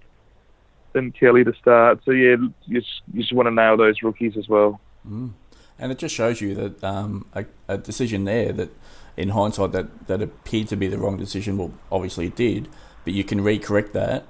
than 0.92 1.12
Kelly 1.12 1.44
to 1.44 1.52
start. 1.54 2.00
So 2.04 2.12
yeah, 2.12 2.36
you 2.66 2.80
just, 2.80 3.02
you 3.12 3.20
just 3.20 3.32
want 3.32 3.46
to 3.46 3.54
nail 3.54 3.76
those 3.76 4.02
rookies 4.02 4.36
as 4.36 4.48
well. 4.48 4.80
Mm. 5.08 5.32
And 5.78 5.92
it 5.92 5.98
just 5.98 6.14
shows 6.14 6.40
you 6.40 6.54
that 6.54 6.82
um, 6.82 7.26
a, 7.34 7.44
a, 7.68 7.78
decision 7.78 8.24
there 8.24 8.52
that, 8.52 8.70
in 9.18 9.30
hindsight, 9.30 9.72
that, 9.72 10.06
that 10.06 10.22
appeared 10.22 10.68
to 10.68 10.76
be 10.76 10.86
the 10.86 10.96
wrong 10.96 11.16
decision. 11.16 11.58
Well, 11.58 11.72
obviously 11.90 12.28
it 12.28 12.36
did, 12.36 12.68
but 13.04 13.12
you 13.12 13.24
can 13.24 13.40
recorrect 13.40 13.92
that 13.92 14.24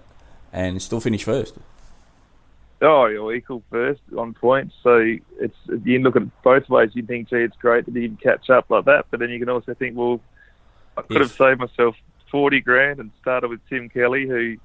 and 0.53 0.81
still 0.83 0.99
finish 0.99 1.25
first. 1.25 1.55
Oh, 2.81 3.07
you're 3.07 3.35
equal 3.35 3.63
first 3.71 4.01
on 4.17 4.35
points. 4.35 4.75
So 4.83 5.17
it's 5.39 5.57
you 5.85 5.99
look 5.99 6.17
at 6.17 6.23
it 6.23 6.43
both 6.43 6.69
ways. 6.69 6.91
You 6.95 7.03
think, 7.03 7.29
gee, 7.29 7.37
it's 7.37 7.57
great 7.57 7.85
that 7.87 7.95
he 7.95 8.09
can 8.09 8.17
catch 8.17 8.51
up 8.51 8.71
like 8.71 8.87
that, 8.87 9.07
but 9.11 9.21
then 9.21 9.31
you 9.31 9.39
can 9.39 9.49
also 9.49 9.75
think, 9.75 9.97
well, 9.97 10.21
I 10.97 11.03
could 11.03 11.21
have 11.21 11.33
saved 11.33 11.61
myself 11.61 11.97
forty 12.31 12.61
grand 12.61 13.01
and 13.01 13.11
started 13.21 13.51
with 13.51 13.61
Tim 13.69 13.89
Kelly, 13.89 14.27
who 14.27 14.57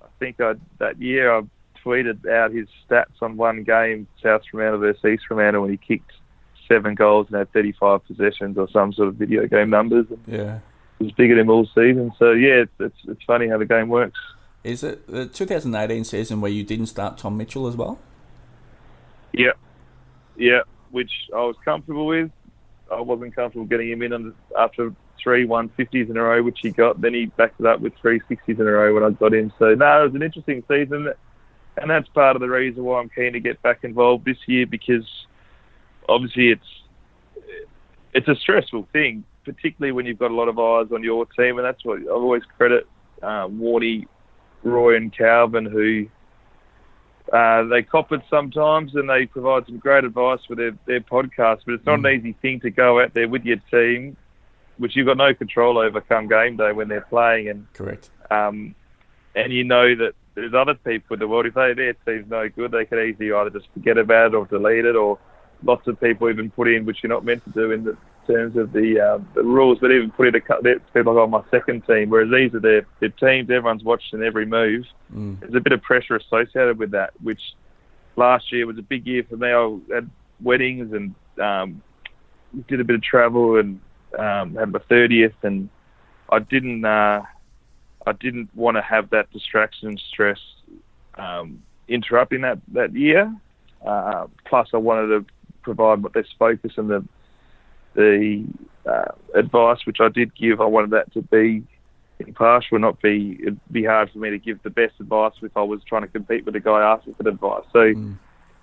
I 0.00 0.06
think 0.18 0.40
I, 0.40 0.54
that 0.78 1.02
year 1.02 1.36
I 1.36 1.42
tweeted 1.84 2.26
out 2.28 2.52
his 2.52 2.68
stats 2.88 3.20
on 3.20 3.36
one 3.36 3.62
game, 3.64 4.06
South 4.22 4.42
Fremantle 4.50 4.80
versus 4.80 5.04
East 5.04 5.24
Fremantle, 5.26 5.62
when 5.62 5.70
he 5.72 5.76
kicked 5.76 6.12
seven 6.68 6.94
goals 6.94 7.26
and 7.28 7.36
had 7.36 7.52
35 7.52 8.04
possessions 8.06 8.58
or 8.58 8.68
some 8.70 8.92
sort 8.92 9.08
of 9.08 9.14
video 9.14 9.46
game 9.46 9.70
numbers. 9.70 10.06
Yeah. 10.26 10.60
It 10.98 11.04
was 11.04 11.12
bigger 11.12 11.36
than 11.36 11.50
all 11.50 11.66
season. 11.66 12.12
So, 12.18 12.32
yeah, 12.32 12.62
it's, 12.62 12.72
it's, 12.80 12.96
it's 13.08 13.22
funny 13.24 13.48
how 13.48 13.58
the 13.58 13.66
game 13.66 13.88
works. 13.88 14.18
Is 14.64 14.82
it 14.82 15.06
the 15.06 15.26
2018 15.26 16.04
season 16.04 16.40
where 16.40 16.50
you 16.50 16.64
didn't 16.64 16.86
start 16.86 17.18
Tom 17.18 17.36
Mitchell 17.36 17.66
as 17.66 17.76
well? 17.76 17.98
Yeah. 19.32 19.52
Yeah, 20.36 20.60
which 20.90 21.10
I 21.34 21.38
was 21.38 21.56
comfortable 21.64 22.06
with. 22.06 22.30
I 22.92 23.00
wasn't 23.00 23.34
comfortable 23.34 23.66
getting 23.66 23.90
him 23.90 24.02
in 24.02 24.34
after 24.58 24.92
three 25.22 25.46
150s 25.46 26.08
in 26.10 26.16
a 26.16 26.22
row, 26.22 26.42
which 26.42 26.58
he 26.62 26.70
got. 26.70 27.00
Then 27.00 27.14
he 27.14 27.26
backed 27.26 27.60
it 27.60 27.66
up 27.66 27.80
with 27.80 27.94
three 28.00 28.20
60s 28.20 28.58
in 28.58 28.60
a 28.60 28.64
row 28.64 28.94
when 28.94 29.02
I 29.02 29.10
got 29.10 29.34
him. 29.34 29.52
So, 29.58 29.74
no, 29.74 30.00
it 30.02 30.04
was 30.06 30.14
an 30.14 30.22
interesting 30.22 30.62
season. 30.68 31.12
And 31.76 31.90
that's 31.90 32.08
part 32.08 32.36
of 32.36 32.40
the 32.40 32.48
reason 32.48 32.84
why 32.84 33.00
I'm 33.00 33.08
keen 33.08 33.34
to 33.34 33.40
get 33.40 33.60
back 33.62 33.84
involved 33.84 34.24
this 34.24 34.38
year 34.46 34.66
because 34.66 35.06
obviously 36.08 36.50
it's 36.50 36.66
it's 38.14 38.28
a 38.28 38.34
stressful 38.36 38.88
thing, 38.92 39.24
particularly 39.44 39.92
when 39.92 40.06
you've 40.06 40.18
got 40.18 40.30
a 40.30 40.34
lot 40.34 40.48
of 40.48 40.58
eyes 40.58 40.90
on 40.92 41.02
your 41.02 41.26
team. 41.26 41.58
And 41.58 41.66
that's 41.66 41.84
what 41.84 42.00
I 42.00 42.06
always 42.10 42.42
credit 42.56 42.86
um, 43.22 43.58
Warney, 43.58 44.06
Roy, 44.62 44.96
and 44.96 45.14
Calvin, 45.14 45.66
who 45.66 46.06
uh, 47.30 47.64
they 47.64 47.82
cop 47.82 48.12
it 48.12 48.22
sometimes 48.30 48.94
and 48.94 49.10
they 49.10 49.26
provide 49.26 49.66
some 49.66 49.78
great 49.78 50.04
advice 50.04 50.40
for 50.48 50.54
their, 50.54 50.72
their 50.86 51.00
podcast, 51.00 51.60
but 51.66 51.74
it's 51.74 51.86
not 51.86 51.98
mm. 52.00 52.14
an 52.14 52.20
easy 52.20 52.32
thing 52.40 52.60
to 52.60 52.70
go 52.70 53.00
out 53.00 53.12
there 53.12 53.28
with 53.28 53.44
your 53.44 53.58
team 53.70 54.16
which 54.78 54.96
you've 54.96 55.06
got 55.06 55.16
no 55.16 55.34
control 55.34 55.78
over 55.78 56.00
come 56.00 56.28
game 56.28 56.56
day 56.56 56.72
when 56.72 56.88
they're 56.88 57.00
playing. 57.02 57.48
And 57.48 57.72
correct. 57.72 58.10
Um, 58.30 58.74
and 59.34 59.52
you 59.52 59.64
know 59.64 59.94
that 59.94 60.14
there's 60.34 60.54
other 60.54 60.74
people 60.74 61.14
in 61.14 61.20
the 61.20 61.28
world. 61.28 61.46
If 61.46 61.54
they, 61.54 61.72
their 61.74 61.94
team's 61.94 62.30
no 62.30 62.48
good, 62.48 62.72
they 62.72 62.84
could 62.84 63.02
easily 63.02 63.32
either 63.32 63.50
just 63.50 63.68
forget 63.72 63.98
about 63.98 64.28
it 64.28 64.34
or 64.34 64.46
delete 64.46 64.84
it, 64.84 64.96
or 64.96 65.18
lots 65.62 65.86
of 65.86 66.00
people 66.00 66.28
even 66.28 66.50
put 66.50 66.68
in 66.68 66.84
which 66.84 66.98
you're 67.02 67.12
not 67.12 67.24
meant 67.24 67.44
to 67.44 67.50
do 67.50 67.70
in 67.70 67.84
the 67.84 67.96
terms 68.26 68.56
of 68.56 68.72
the 68.72 69.00
um, 69.00 69.28
the 69.34 69.42
rules, 69.42 69.78
but 69.80 69.92
even 69.92 70.10
put 70.10 70.28
in 70.28 70.34
a 70.34 70.40
couple 70.40 70.72
of 70.72 70.94
people 70.94 71.14
like 71.14 71.22
on 71.22 71.30
my 71.30 71.42
second 71.50 71.86
team. 71.86 72.10
Whereas 72.10 72.30
these 72.30 72.54
are 72.54 72.60
their, 72.60 72.86
their 73.00 73.10
teams, 73.10 73.50
everyone's 73.50 73.84
watching 73.84 74.22
every 74.22 74.46
move. 74.46 74.84
Mm. 75.14 75.40
There's 75.40 75.54
a 75.54 75.60
bit 75.60 75.72
of 75.72 75.82
pressure 75.82 76.16
associated 76.16 76.78
with 76.78 76.90
that, 76.90 77.10
which 77.22 77.40
last 78.16 78.52
year 78.52 78.66
was 78.66 78.78
a 78.78 78.82
big 78.82 79.06
year 79.06 79.24
for 79.28 79.36
me. 79.36 79.48
I 79.48 79.94
had 79.94 80.10
weddings 80.40 80.92
and 80.92 81.14
um, 81.40 81.82
did 82.68 82.80
a 82.80 82.84
bit 82.84 82.96
of 82.96 83.02
travel 83.02 83.58
and 83.58 83.80
um, 84.18 84.54
had 84.56 84.72
my 84.72 84.80
thirtieth, 84.88 85.34
and 85.42 85.68
I 86.30 86.40
didn't 86.40 86.84
uh, 86.84 87.22
I 88.06 88.12
didn't 88.12 88.54
want 88.54 88.76
to 88.76 88.82
have 88.82 89.10
that 89.10 89.30
distraction 89.32 89.88
and 89.88 90.02
stress 90.12 90.38
um, 91.14 91.62
interrupting 91.88 92.42
that 92.42 92.58
that 92.72 92.94
year. 92.94 93.32
Uh, 93.86 94.26
plus, 94.46 94.68
I 94.72 94.78
wanted 94.78 95.08
to 95.08 95.32
provide 95.74 96.02
this 96.14 96.28
focus 96.38 96.72
and 96.76 96.90
the 96.90 97.04
the 97.94 98.44
uh, 98.86 99.12
advice 99.34 99.78
which 99.86 99.98
I 100.00 100.08
did 100.08 100.34
give. 100.34 100.60
I 100.60 100.66
wanted 100.66 100.90
that 100.90 101.12
to 101.14 101.22
be 101.22 101.64
impartial, 102.18 102.78
not 102.78 103.00
be 103.00 103.38
it'd 103.40 103.60
be 103.70 103.84
hard 103.84 104.10
for 104.10 104.18
me 104.18 104.30
to 104.30 104.38
give 104.38 104.62
the 104.62 104.70
best 104.70 104.94
advice 105.00 105.32
if 105.42 105.56
I 105.56 105.62
was 105.62 105.80
trying 105.84 106.02
to 106.02 106.08
compete 106.08 106.44
with 106.44 106.56
a 106.56 106.60
guy 106.60 106.80
asking 106.80 107.14
for 107.14 107.28
advice. 107.28 107.64
So. 107.72 107.78
Mm. 107.78 108.18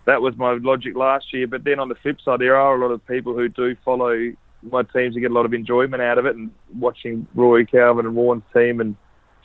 That 0.05 0.21
was 0.21 0.35
my 0.35 0.57
logic 0.61 0.97
last 0.97 1.31
year, 1.31 1.47
but 1.47 1.63
then 1.63 1.79
on 1.79 1.87
the 1.87 1.95
flip 1.95 2.19
side, 2.19 2.41
there 2.41 2.57
are 2.57 2.75
a 2.75 2.77
lot 2.77 2.91
of 2.91 3.07
people 3.07 3.33
who 3.33 3.47
do 3.47 3.73
follow 3.85 4.33
my 4.61 4.83
teams 4.83 5.15
and 5.15 5.21
get 5.21 5.31
a 5.31 5.33
lot 5.33 5.45
of 5.45 5.53
enjoyment 5.53 6.01
out 6.01 6.17
of 6.17 6.25
it 6.25 6.35
and 6.35 6.51
watching 6.77 7.25
Roy 7.33 7.63
Calvin 7.63 8.05
and 8.05 8.13
Warren's 8.13 8.43
team 8.53 8.81
and 8.81 8.97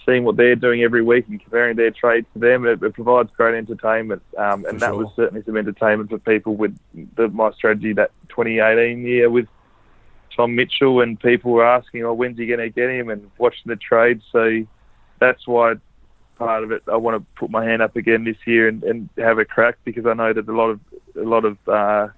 seeing 0.09 0.25
what 0.25 0.37
they're 0.37 0.57
doing 0.57 0.83
every 0.83 1.03
week 1.03 1.27
and 1.29 1.41
comparing 1.41 1.77
their 1.77 1.91
trades 1.91 2.27
to 2.33 2.39
them. 2.39 2.67
It, 2.67 2.83
it 2.83 2.95
provides 2.95 3.31
great 3.37 3.57
entertainment, 3.57 4.23
um, 4.39 4.65
and 4.65 4.81
that 4.81 4.97
was 4.97 5.09
certainly 5.15 5.45
some 5.45 5.57
entertainment 5.57 6.09
for 6.11 6.19
people 6.19 6.57
with 6.57 6.77
the, 7.17 7.29
my 7.29 7.53
strategy 7.53 7.93
that 7.95 8.11
2018 8.31 9.03
year 9.03 9.29
with 9.29 9.49
Tom 10.35 10.55
Mitchell, 10.55 11.01
and 11.01 11.21
people 11.21 11.53
were 11.53 11.67
asking, 11.67 12.05
"Oh, 12.05 12.15
when's 12.15 12.39
he 12.39 12.47
going 12.47 12.61
to 12.61 12.71
get 12.71 12.89
him?" 12.89 13.11
and 13.11 13.31
watching 13.39 13.67
the 13.67 13.77
trade. 13.77 14.23
So 14.33 14.65
that's 15.21 15.47
why 15.47 15.75
part 16.37 16.65
of 16.65 16.73
it 16.73 16.85
I 16.91 16.97
want 16.97 17.21
to 17.21 17.27
put 17.39 17.51
my 17.51 17.65
hand 17.65 17.83
up 17.83 17.97
again 17.97 18.25
this 18.25 18.37
year 18.47 18.69
and, 18.69 18.83
and 18.85 19.09
have 19.19 19.39
a 19.39 19.45
crack 19.45 19.77
because 19.85 20.07
I 20.07 20.15
know 20.15 20.33
that 20.33 20.49
a 20.49 20.53
lot 20.53 20.71
of 20.71 20.81
a 21.17 21.25
lot 21.25 21.45
of 21.45 21.59
uh, 21.69 22.09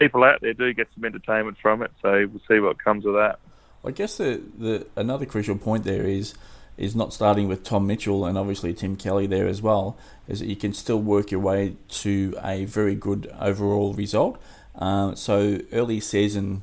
people 0.00 0.24
out 0.24 0.40
there 0.40 0.54
do 0.54 0.72
get 0.74 0.88
some 0.94 1.04
entertainment 1.04 1.58
from 1.62 1.82
it. 1.82 1.92
So 2.02 2.26
we'll 2.26 2.42
see 2.48 2.58
what 2.58 2.82
comes 2.82 3.06
of 3.06 3.12
that. 3.14 3.38
I 3.84 3.90
guess 3.90 4.16
the, 4.16 4.42
the 4.58 4.86
another 4.96 5.26
crucial 5.26 5.56
point 5.56 5.84
there 5.84 6.04
is 6.04 6.34
is 6.76 6.94
not 6.94 7.12
starting 7.12 7.48
with 7.48 7.62
Tom 7.62 7.86
Mitchell 7.86 8.24
and 8.24 8.36
obviously 8.36 8.74
Tim 8.74 8.96
Kelly 8.96 9.26
there 9.26 9.46
as 9.46 9.62
well, 9.62 9.96
is 10.28 10.40
that 10.40 10.46
you 10.46 10.56
can 10.56 10.72
still 10.72 11.00
work 11.00 11.30
your 11.30 11.40
way 11.40 11.76
to 11.88 12.34
a 12.42 12.64
very 12.64 12.94
good 12.94 13.32
overall 13.40 13.92
result. 13.92 14.40
Um, 14.74 15.14
so 15.14 15.60
early 15.72 16.00
season 16.00 16.62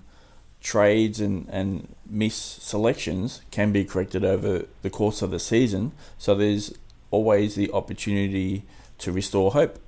trades 0.62 1.20
and, 1.20 1.48
and 1.50 1.96
miss 2.08 2.36
selections 2.36 3.42
can 3.52 3.72
be 3.72 3.84
corrected 3.84 4.24
over 4.24 4.66
the 4.82 4.90
course 4.90 5.22
of 5.22 5.32
the 5.32 5.40
season. 5.40 5.92
So 6.18 6.36
there's 6.36 6.74
always 7.10 7.56
the 7.56 7.72
opportunity 7.72 8.64
to 9.00 9.12
restore 9.12 9.52
hope. 9.52 9.80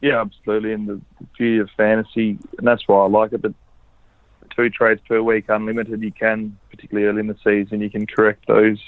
Yeah, 0.00 0.20
absolutely. 0.20 0.72
And 0.72 0.88
the 0.88 1.00
beauty 1.38 1.58
of 1.58 1.70
fantasy, 1.76 2.38
and 2.58 2.66
that's 2.66 2.86
why 2.86 3.04
I 3.04 3.08
like 3.08 3.32
it, 3.32 3.42
but 3.42 3.54
two 4.56 4.70
trades 4.70 5.00
per 5.06 5.20
week, 5.20 5.44
unlimited, 5.48 6.02
you 6.02 6.12
can, 6.12 6.58
particularly 6.70 7.06
early 7.06 7.20
in 7.20 7.26
the 7.26 7.36
season, 7.44 7.80
you 7.80 7.90
can 7.90 8.06
correct 8.06 8.46
those 8.48 8.78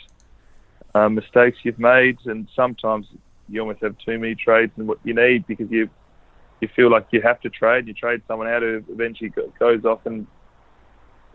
uh, 0.94 1.08
mistakes 1.08 1.58
you've 1.62 1.78
made. 1.78 2.18
And 2.24 2.48
sometimes 2.56 3.06
you 3.48 3.60
almost 3.60 3.82
have 3.82 3.96
too 3.98 4.18
many 4.18 4.34
trades 4.34 4.72
and 4.76 4.88
what 4.88 4.98
you 5.04 5.14
need 5.14 5.46
because 5.46 5.70
you 5.70 5.88
you 6.60 6.68
feel 6.74 6.90
like 6.90 7.06
you 7.12 7.22
have 7.22 7.40
to 7.42 7.50
trade. 7.50 7.86
You 7.86 7.94
trade 7.94 8.22
someone 8.26 8.48
out 8.48 8.62
who 8.62 8.82
eventually 8.88 9.32
goes 9.58 9.84
off 9.84 10.04
and 10.06 10.26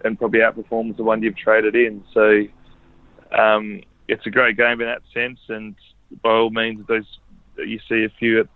and 0.03 0.19
probably 0.19 0.39
outperforms 0.39 0.97
the 0.97 1.03
one 1.03 1.23
you've 1.23 1.37
traded 1.37 1.75
in. 1.75 2.03
So 2.13 2.43
um, 3.37 3.81
it's 4.09 4.25
a 4.25 4.29
great 4.29 4.57
game 4.57 4.81
in 4.81 4.87
that 4.87 5.01
sense. 5.13 5.39
And 5.47 5.75
by 6.21 6.31
all 6.31 6.49
means, 6.49 6.85
those 6.87 7.05
you 7.57 7.79
see 7.87 8.03
a 8.03 8.09
few 8.19 8.47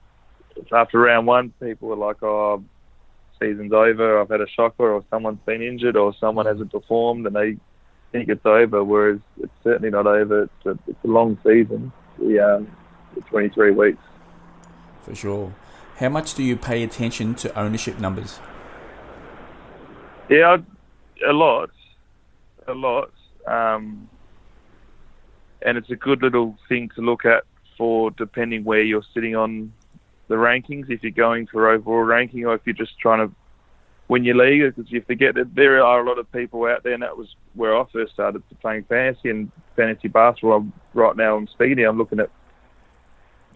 after 0.71 0.99
round 0.99 1.27
one, 1.27 1.53
people 1.61 1.93
are 1.93 1.95
like, 1.95 2.21
"Oh, 2.21 2.63
season's 3.39 3.73
over. 3.73 4.19
I've 4.19 4.29
had 4.29 4.41
a 4.41 4.49
shocker, 4.49 4.91
or 4.91 5.03
someone's 5.09 5.39
been 5.45 5.61
injured, 5.61 5.95
or 5.95 6.13
someone 6.19 6.45
hasn't 6.45 6.71
performed," 6.71 7.25
and 7.25 7.35
they 7.35 7.57
think 8.11 8.29
it's 8.29 8.45
over. 8.45 8.83
Whereas 8.83 9.19
it's 9.41 9.51
certainly 9.63 9.89
not 9.89 10.07
over. 10.07 10.43
It's 10.43 10.65
a, 10.65 10.79
it's 10.87 11.03
a 11.03 11.07
long 11.07 11.37
season. 11.43 11.91
The, 12.19 12.39
um, 12.39 12.67
23 13.29 13.71
weeks. 13.71 13.99
For 15.01 15.15
sure. 15.15 15.55
How 15.97 16.09
much 16.09 16.35
do 16.35 16.43
you 16.43 16.55
pay 16.55 16.83
attention 16.83 17.35
to 17.35 17.59
ownership 17.59 17.99
numbers? 17.99 18.39
Yeah, 20.29 20.57
a 21.27 21.33
lot, 21.33 21.71
a 22.67 22.73
lot, 22.73 23.11
um, 23.47 24.09
and 25.61 25.77
it's 25.77 25.89
a 25.89 25.95
good 25.95 26.21
little 26.21 26.57
thing 26.67 26.89
to 26.95 27.01
look 27.01 27.25
at 27.25 27.45
for 27.77 28.11
depending 28.11 28.63
where 28.65 28.81
you're 28.81 29.05
sitting 29.13 29.35
on 29.35 29.71
the 30.27 30.35
rankings. 30.35 30.89
If 30.89 31.03
you're 31.03 31.11
going 31.11 31.47
for 31.47 31.69
overall 31.69 32.03
ranking, 32.03 32.45
or 32.45 32.55
if 32.55 32.61
you're 32.65 32.75
just 32.75 32.97
trying 32.99 33.27
to 33.27 33.33
win 34.07 34.23
your 34.23 34.35
league, 34.35 34.75
because 34.75 34.91
you 34.91 35.01
forget 35.01 35.35
that 35.35 35.53
there 35.55 35.83
are 35.83 36.01
a 36.01 36.07
lot 36.07 36.17
of 36.17 36.31
people 36.31 36.65
out 36.65 36.83
there, 36.83 36.93
and 36.93 37.03
that 37.03 37.17
was 37.17 37.35
where 37.55 37.77
I 37.77 37.83
first 37.91 38.13
started 38.13 38.43
playing 38.61 38.85
fantasy 38.85 39.29
and 39.29 39.51
fantasy 39.75 40.07
basketball. 40.07 40.65
Right 40.93 41.15
now, 41.15 41.35
I'm 41.35 41.47
speaking. 41.47 41.83
I'm 41.85 41.97
looking 41.97 42.19
at 42.19 42.29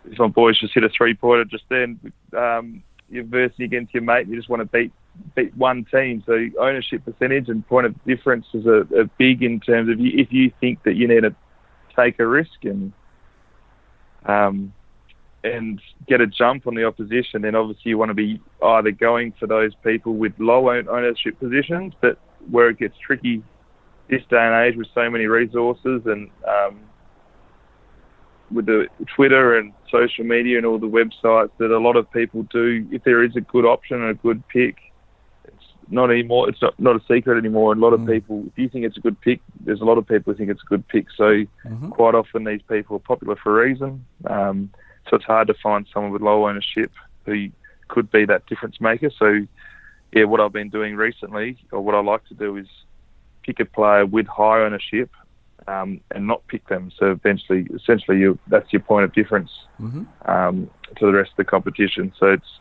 if 0.06 0.18
my 0.18 0.28
boys 0.28 0.60
just 0.60 0.74
hit 0.74 0.84
a 0.84 0.90
three 0.90 1.14
pointer 1.14 1.46
just 1.46 1.64
then. 1.70 2.00
Um, 2.38 2.84
you're 3.12 3.26
versing 3.26 3.66
against 3.66 3.94
your 3.94 4.04
mate, 4.04 4.28
you 4.28 4.36
just 4.38 4.50
want 4.50 4.62
to 4.62 4.66
beat 4.66 4.92
beat 5.36 5.56
one 5.58 5.86
team. 5.92 6.24
So 6.26 6.48
ownership 6.60 7.04
percentage 7.04 7.50
and 7.50 7.68
point 7.68 7.86
of 7.86 8.04
difference 8.06 8.46
is 8.54 8.66
a, 8.66 8.86
a 8.98 9.06
big 9.18 9.44
in 9.44 9.60
terms 9.60 9.90
of 9.90 10.00
you, 10.00 10.12
if 10.16 10.32
you 10.32 10.52
think 10.62 10.84
that 10.84 10.96
you 10.96 11.08
need 11.08 11.22
to 11.22 11.36
take 11.96 12.20
a 12.20 12.26
risk 12.26 12.64
and 12.64 12.94
um, 14.26 14.74
and 15.44 15.82
get 16.08 16.22
a 16.22 16.28
jump 16.28 16.68
on 16.68 16.76
the 16.76 16.86
opposition, 16.86 17.42
then 17.42 17.56
obviously 17.56 17.90
you 17.90 17.98
want 17.98 18.10
to 18.10 18.16
be 18.16 18.40
either 18.64 18.92
going 18.92 19.34
for 19.40 19.48
those 19.48 19.74
people 19.84 20.14
with 20.14 20.34
low 20.38 20.70
ownership 20.70 21.40
positions, 21.40 21.94
but 22.02 22.18
where 22.50 22.70
it 22.70 22.78
gets 22.78 22.98
tricky 22.98 23.44
this 24.10 24.22
day 24.30 24.38
and 24.38 24.66
age 24.66 24.76
with 24.78 24.88
so 24.94 25.10
many 25.10 25.26
resources 25.26 26.02
and 26.06 26.30
um, 26.48 26.80
with 28.52 28.66
the 28.66 28.88
Twitter 29.16 29.58
and 29.58 29.74
social 29.90 30.26
media 30.26 30.58
and 30.58 30.66
all 30.66 30.78
the 30.78 30.88
websites 30.88 31.52
that 31.58 31.72
a 31.72 31.80
lot 31.80 31.96
of 31.96 32.12
people 32.12 32.44
do, 32.44 32.86
if 32.92 33.04
there 33.04 33.24
is 33.24 33.36
a 33.36 33.42
good 33.42 33.66
option 33.66 34.02
and 34.02 34.12
a 34.12 34.14
good 34.16 34.46
pick, 34.50 34.78
it's 35.46 35.64
not 35.90 36.12
anymore. 36.12 36.50
It's 36.50 36.62
not, 36.62 36.78
not 36.80 36.96
a 36.96 37.00
secret 37.08 37.38
anymore. 37.38 37.72
And 37.72 37.82
a 37.82 37.86
lot 37.86 37.94
of 37.94 38.02
mm. 38.02 38.12
people, 38.12 38.44
if 38.48 38.58
you 38.58 38.70
think 38.70 38.86
it's 38.86 38.98
a 38.98 39.02
good 39.02 39.20
pick, 39.22 39.40
there's 39.62 39.82
a 39.82 39.86
lot 39.86 39.98
of 39.98 40.08
people 40.08 40.34
who 40.34 40.38
think 40.38 40.50
it's 40.50 40.62
a 40.62 40.70
good 40.70 40.88
pick. 40.88 41.08
So 41.16 41.24
mm-hmm. 41.24 41.90
quite 41.90 42.16
often 42.16 42.44
these 42.44 42.62
people 42.70 42.98
are 42.98 43.00
popular 43.00 43.36
for 43.38 43.62
a 43.62 43.68
reason. 43.68 44.06
Um, 44.30 44.72
so 45.10 45.18
it's 45.18 45.26
hard 45.26 45.48
to 45.48 45.54
find 45.56 45.88
someone 45.94 46.12
with 46.12 46.22
low 46.22 46.48
ownership 46.48 46.92
who 47.26 47.50
could 47.88 48.10
be 48.12 48.26
that 48.26 48.46
difference 48.46 48.80
maker. 48.80 49.12
So 49.18 49.46
yeah, 50.14 50.26
what 50.26 50.40
I've 50.40 50.54
been 50.54 50.70
doing 50.70 50.96
recently, 50.96 51.58
or 51.72 51.82
what 51.82 51.96
I 51.96 52.02
like 52.02 52.26
to 52.28 52.34
do, 52.34 52.58
is 52.58 52.68
pick 53.44 53.60
a 53.60 53.66
player 53.66 54.06
with 54.06 54.28
high 54.28 54.60
ownership 54.60 55.10
um, 55.68 56.02
and 56.12 56.28
not 56.28 56.46
pick 56.48 56.68
them. 56.68 56.92
So 56.98 57.12
eventually, 57.12 57.68
essentially, 57.74 58.20
you, 58.20 58.38
that's 58.48 58.72
your 58.74 58.82
point 58.82 59.06
of 59.06 59.14
difference 59.14 59.52
mm-hmm. 59.80 60.04
um, 60.30 60.70
to 60.98 61.06
the 61.06 61.14
rest 61.14 61.32
of 61.32 61.38
the 61.38 61.46
competition. 61.46 62.14
So 62.20 62.28
it's 62.28 62.60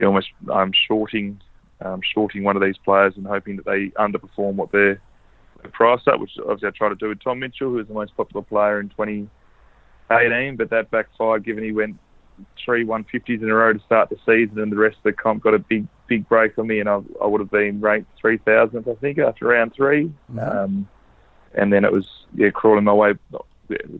you 0.00 0.06
almost 0.06 0.28
I'm 0.52 0.72
shorting 0.72 1.40
um, 1.80 2.00
shorting 2.02 2.42
one 2.42 2.56
of 2.56 2.62
these 2.62 2.78
players 2.78 3.14
and 3.16 3.26
hoping 3.26 3.56
that 3.56 3.66
they 3.66 3.88
underperform 3.90 4.54
what 4.54 4.72
they're, 4.72 5.00
priced 5.72 6.06
at, 6.08 6.20
which 6.20 6.32
obviously 6.40 6.68
I 6.68 6.70
try 6.72 6.90
to 6.90 6.94
do 6.94 7.08
with 7.08 7.22
Tom 7.24 7.38
Mitchell, 7.38 7.70
who 7.70 7.78
is 7.78 7.88
the 7.88 7.94
most 7.94 8.14
popular 8.18 8.44
player 8.44 8.80
in 8.80 8.90
2018, 10.08 10.56
but 10.56 10.70
that 10.70 10.90
backfired 10.90 11.44
given 11.44 11.64
he 11.64 11.72
went 11.72 11.98
three 12.64 12.84
150s 12.84 13.42
in 13.42 13.50
a 13.50 13.54
row 13.54 13.72
to 13.72 13.80
start 13.80 14.10
the 14.10 14.16
season, 14.26 14.60
and 14.60 14.70
the 14.70 14.76
rest 14.76 14.96
of 14.96 15.02
the 15.04 15.12
comp 15.12 15.42
got 15.42 15.54
a 15.54 15.58
big 15.58 15.86
big 16.06 16.28
break 16.28 16.58
on 16.58 16.66
me, 16.66 16.80
and 16.80 16.88
I, 16.88 17.00
I 17.22 17.26
would 17.26 17.40
have 17.40 17.50
been 17.50 17.80
ranked 17.80 18.10
3,000th, 18.22 18.90
I 18.90 18.94
think, 19.00 19.18
after 19.18 19.46
round 19.46 19.72
3 19.74 20.04
mm-hmm. 20.04 20.38
um, 20.38 20.88
and 21.54 21.72
then 21.72 21.84
it 21.84 21.92
was 21.92 22.06
yeah 22.34 22.50
crawling 22.50 22.84
my 22.84 22.92
way, 22.92 23.14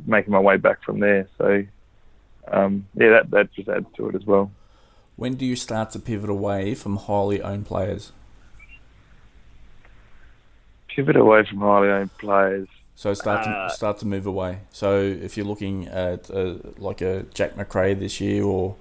making 0.07 0.33
my 0.33 0.41
way 0.41 0.57
back 0.57 0.83
from 0.83 1.01
there. 1.01 1.29
So 1.39 1.65
um, 2.49 2.87
yeah, 2.95 3.11
that 3.11 3.31
that 3.31 3.53
just 3.53 3.69
adds 3.69 3.87
to 3.97 4.09
it 4.09 4.15
as 4.15 4.25
well. 4.25 4.51
When 5.17 5.37
do 5.37 5.47
you 5.47 5.57
start 5.57 5.91
to 5.91 5.99
pivot 5.99 6.31
away 6.31 6.75
from 6.75 6.97
highly 6.97 7.41
owned 7.41 7.67
players? 7.67 8.13
Pivot 10.89 11.17
away 11.17 11.45
from 11.49 11.59
highly 11.59 11.89
owned 11.89 12.17
players. 12.19 12.69
So 12.97 13.13
start 13.15 13.45
to 13.45 13.51
uh, 13.51 13.69
start 13.69 13.99
to 13.99 14.07
move 14.07 14.27
away. 14.27 14.61
So 14.71 15.01
if 15.01 15.37
you're 15.37 15.47
looking 15.47 15.89
at 15.89 16.31
uh, 16.31 16.57
like 16.79 17.01
a 17.01 17.25
Jack 17.35 17.57
Macrae 17.57 17.95
this 17.95 18.21
year 18.21 18.45
or 18.45 18.77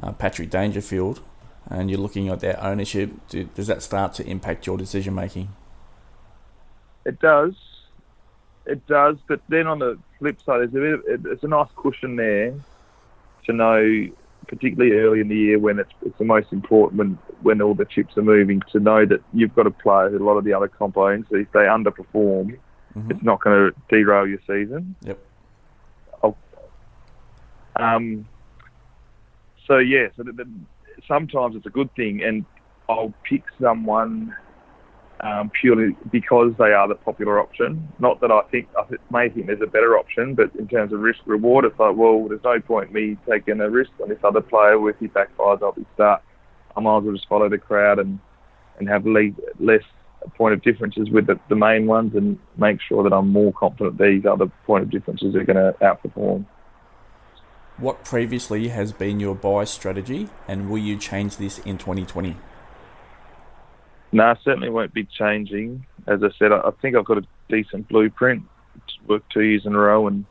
uh, 0.00 0.12
Patrick 0.12 0.50
Dangerfield, 0.50 1.20
and 1.68 1.90
you're 1.90 2.00
looking 2.00 2.28
at 2.28 2.40
their 2.40 2.62
ownership, 2.62 3.10
do, 3.28 3.44
does 3.54 3.66
that 3.66 3.82
start 3.82 4.14
to 4.14 4.26
impact 4.26 4.66
your 4.66 4.78
decision 4.78 5.14
making? 5.14 5.48
It 7.04 7.18
does 7.20 7.54
it 8.66 8.86
does. 8.86 9.16
But 9.26 9.40
then 9.48 9.66
on 9.66 9.78
the 9.78 9.98
flip 10.18 10.38
side, 10.44 10.60
there's 10.60 10.74
a 10.74 10.98
bit. 11.02 11.14
Of, 11.14 11.26
it's 11.26 11.44
a 11.44 11.48
nice 11.48 11.68
cushion 11.76 12.16
there 12.16 12.54
to 13.46 13.52
know, 13.52 14.08
particularly 14.48 14.96
early 14.96 15.20
in 15.20 15.28
the 15.28 15.36
year 15.36 15.58
when 15.58 15.78
it's 15.78 15.92
it's 16.04 16.18
the 16.18 16.24
most 16.24 16.52
important 16.52 16.98
when 16.98 17.18
when 17.42 17.62
all 17.62 17.74
the 17.74 17.84
chips 17.84 18.16
are 18.16 18.22
moving 18.22 18.62
to 18.72 18.80
know 18.80 19.06
that 19.06 19.20
you've 19.32 19.54
got 19.54 19.66
a 19.66 19.70
player 19.70 20.10
who 20.10 20.22
a 20.22 20.26
lot 20.26 20.36
of 20.36 20.44
the 20.44 20.52
other 20.52 20.68
comp 20.68 20.96
owns. 20.96 21.26
So 21.30 21.36
if 21.36 21.50
they 21.52 21.60
underperform, 21.60 22.58
mm-hmm. 22.96 23.10
it's 23.10 23.22
not 23.22 23.40
going 23.42 23.72
to 23.72 23.80
derail 23.88 24.26
your 24.26 24.40
season. 24.46 24.94
Yep. 25.02 25.18
I'll, 26.22 26.36
um. 27.76 28.26
So 29.66 29.78
yeah, 29.78 30.08
so 30.16 30.22
the, 30.22 30.32
the, 30.32 30.48
sometimes 31.08 31.56
it's 31.56 31.66
a 31.66 31.70
good 31.70 31.92
thing, 31.94 32.22
and 32.22 32.44
I'll 32.88 33.12
pick 33.28 33.42
someone 33.60 34.34
um, 35.20 35.50
purely 35.60 35.96
because 36.10 36.52
they 36.58 36.72
are 36.72 36.86
the 36.88 36.94
popular 36.94 37.40
option. 37.40 37.88
Not 37.98 38.20
that 38.20 38.30
I 38.30 38.42
think 38.50 38.68
I 38.78 38.84
may 39.10 39.28
think 39.28 39.46
there's 39.46 39.60
a 39.62 39.66
better 39.66 39.98
option, 39.98 40.34
but 40.34 40.54
in 40.56 40.68
terms 40.68 40.92
of 40.92 41.00
risk 41.00 41.20
reward, 41.26 41.64
it's 41.64 41.78
like, 41.78 41.96
well, 41.96 42.28
there's 42.28 42.44
no 42.44 42.60
point 42.60 42.92
me 42.92 43.16
taking 43.28 43.60
a 43.60 43.70
risk 43.70 43.90
on 44.02 44.08
this 44.08 44.18
other 44.22 44.40
player. 44.40 44.88
If 44.88 44.98
he 44.98 45.08
backfires, 45.08 45.62
I'll 45.62 45.72
be 45.72 45.86
start. 45.94 46.22
I 46.76 46.80
might 46.80 46.98
as 46.98 47.04
well 47.04 47.14
just 47.14 47.28
follow 47.28 47.48
the 47.48 47.58
crowd 47.58 47.98
and 47.98 48.18
and 48.78 48.88
have 48.88 49.06
less 49.06 49.82
point 50.36 50.54
of 50.54 50.62
differences 50.62 51.10
with 51.10 51.26
the, 51.26 51.38
the 51.48 51.56
main 51.56 51.86
ones 51.86 52.14
and 52.14 52.38
make 52.56 52.80
sure 52.80 53.02
that 53.02 53.12
I'm 53.12 53.28
more 53.28 53.52
confident 53.52 53.98
these 53.98 54.24
other 54.26 54.46
point 54.66 54.84
of 54.84 54.90
differences 54.90 55.34
are 55.34 55.44
going 55.44 55.56
to 55.56 55.74
outperform. 55.80 56.46
What 57.78 58.04
previously 58.04 58.68
has 58.68 58.92
been 58.92 59.20
your 59.20 59.34
bye 59.34 59.64
strategy, 59.64 60.28
and 60.48 60.70
will 60.70 60.78
you 60.78 60.96
change 60.96 61.36
this 61.36 61.58
in 61.58 61.76
2020? 61.76 62.36
No, 64.12 64.24
I 64.24 64.36
certainly 64.42 64.70
won't 64.70 64.94
be 64.94 65.04
changing. 65.04 65.84
As 66.06 66.22
I 66.22 66.28
said, 66.38 66.52
I, 66.52 66.70
think 66.80 66.96
I've 66.96 67.04
got 67.04 67.18
a 67.18 67.26
decent 67.50 67.88
blueprint. 67.88 68.44
Worked 69.06 69.30
two 69.30 69.42
years 69.42 69.66
in 69.66 69.74
a 69.74 69.78
row, 69.78 70.06
and 70.06 70.24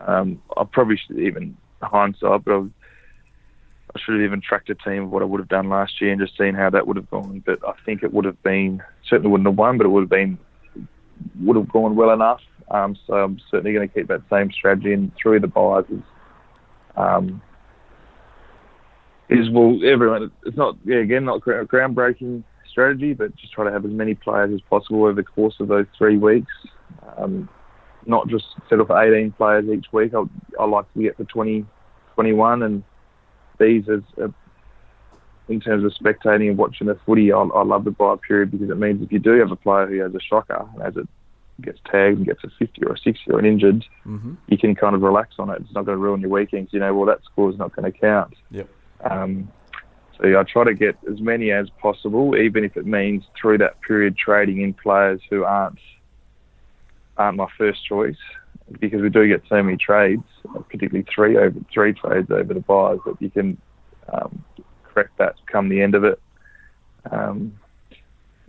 um, 0.00 0.42
I 0.56 0.64
probably 0.64 0.96
should 0.96 1.20
even 1.20 1.56
hindsight, 1.80 2.44
but 2.44 2.52
I, 2.52 2.58
I 2.58 4.00
should 4.00 4.14
have 4.14 4.24
even 4.24 4.40
tracked 4.40 4.70
a 4.70 4.74
team 4.74 5.04
of 5.04 5.10
what 5.10 5.22
I 5.22 5.26
would 5.26 5.40
have 5.40 5.48
done 5.48 5.68
last 5.68 6.00
year 6.00 6.10
and 6.10 6.20
just 6.20 6.36
seen 6.36 6.54
how 6.54 6.70
that 6.70 6.86
would 6.86 6.96
have 6.96 7.10
gone. 7.10 7.42
But 7.44 7.60
I 7.66 7.74
think 7.86 8.02
it 8.02 8.12
would 8.12 8.24
have 8.24 8.42
been 8.42 8.82
certainly 9.08 9.30
wouldn't 9.30 9.48
have 9.48 9.58
won, 9.58 9.78
but 9.78 9.86
it 9.86 9.90
would 9.90 10.02
have 10.02 10.10
been 10.10 10.38
would 11.40 11.56
have 11.56 11.70
gone 11.70 11.96
well 11.96 12.10
enough. 12.10 12.40
Um, 12.70 12.96
so 13.06 13.14
I'm 13.14 13.38
certainly 13.50 13.72
going 13.72 13.88
to 13.88 13.94
keep 13.94 14.08
that 14.08 14.22
same 14.30 14.50
strategy 14.50 14.92
and 14.92 15.12
through 15.20 15.40
the 15.40 15.46
byes 15.46 15.84
is, 15.90 16.02
um, 16.96 17.42
is 19.28 19.50
well 19.50 19.78
everyone. 19.84 20.30
It's 20.46 20.56
not 20.56 20.76
yeah 20.84 20.98
again 20.98 21.24
not 21.24 21.42
groundbreaking 21.42 22.44
strategy, 22.70 23.12
but 23.12 23.36
just 23.36 23.52
try 23.52 23.64
to 23.64 23.72
have 23.72 23.84
as 23.84 23.92
many 23.92 24.14
players 24.14 24.52
as 24.54 24.60
possible 24.62 25.04
over 25.04 25.14
the 25.14 25.22
course 25.22 25.54
of 25.60 25.68
those 25.68 25.86
three 25.96 26.16
weeks. 26.16 26.52
Um, 27.16 27.48
not 28.06 28.28
just 28.28 28.44
settle 28.68 28.86
for 28.86 29.00
18 29.00 29.32
players 29.32 29.64
each 29.66 29.86
week. 29.92 30.12
I, 30.14 30.24
I 30.60 30.64
like 30.64 30.92
to 30.94 31.02
get 31.02 31.16
for 31.16 31.24
20, 31.24 31.64
21, 32.14 32.62
and 32.62 32.82
these 33.58 33.84
as 33.88 34.00
a, 34.18 34.32
in 35.48 35.60
terms 35.60 35.84
of 35.84 35.92
spectating 35.92 36.48
and 36.48 36.56
watching 36.58 36.86
the 36.86 36.98
footy, 37.06 37.32
I, 37.32 37.40
I 37.40 37.62
love 37.64 37.84
the 37.84 37.90
bye 37.90 38.16
period 38.26 38.50
because 38.52 38.70
it 38.70 38.78
means 38.78 39.02
if 39.02 39.12
you 39.12 39.18
do 39.18 39.38
have 39.40 39.50
a 39.50 39.56
player 39.56 39.86
who 39.86 40.00
has 40.00 40.14
a 40.14 40.20
shocker, 40.20 40.66
and 40.74 40.82
as 40.82 40.96
it 40.96 41.08
gets 41.60 41.78
tagged 41.90 42.18
and 42.18 42.26
gets 42.26 42.42
a 42.44 42.48
50 42.58 42.84
or 42.84 42.92
a 42.94 42.98
60 42.98 43.30
or 43.30 43.38
an 43.38 43.44
injured, 43.46 43.84
Mm-hmm. 44.06 44.34
you 44.48 44.58
can 44.58 44.74
kind 44.74 44.94
of 44.94 45.02
relax 45.02 45.34
on 45.38 45.50
it. 45.50 45.60
It's 45.60 45.74
not 45.74 45.84
going 45.84 45.96
to 45.96 46.02
ruin 46.02 46.20
your 46.20 46.30
weekends. 46.30 46.72
You 46.72 46.80
know, 46.80 46.94
well, 46.94 47.06
that 47.06 47.24
score's 47.24 47.58
not 47.58 47.74
going 47.74 47.90
to 47.90 47.96
count. 47.96 48.34
Yep. 48.50 48.68
Um, 49.08 49.50
so 50.18 50.26
yeah, 50.26 50.38
I 50.40 50.44
try 50.44 50.64
to 50.64 50.74
get 50.74 50.96
as 51.10 51.20
many 51.20 51.50
as 51.50 51.68
possible, 51.80 52.36
even 52.36 52.64
if 52.64 52.76
it 52.76 52.86
means 52.86 53.24
through 53.40 53.58
that 53.58 53.80
period 53.80 54.16
trading 54.16 54.60
in 54.60 54.74
players 54.74 55.20
who 55.30 55.44
aren't 55.44 55.78
aren't 57.16 57.36
my 57.36 57.48
first 57.58 57.84
choice, 57.86 58.16
because 58.80 59.02
we 59.02 59.10
do 59.10 59.28
get 59.28 59.42
so 59.48 59.62
many 59.62 59.76
trades, 59.76 60.22
particularly 60.70 61.04
three 61.14 61.36
over 61.36 61.58
three 61.72 61.92
trades 61.92 62.30
over 62.30 62.54
the 62.54 62.60
byes 62.60 62.98
that 63.04 63.20
you 63.20 63.30
can 63.30 63.58
um, 64.12 64.44
correct 64.92 65.18
that 65.18 65.34
come 65.46 65.68
the 65.68 65.82
end 65.82 65.94
of 65.94 66.04
it. 66.04 66.20
Um, 67.10 67.58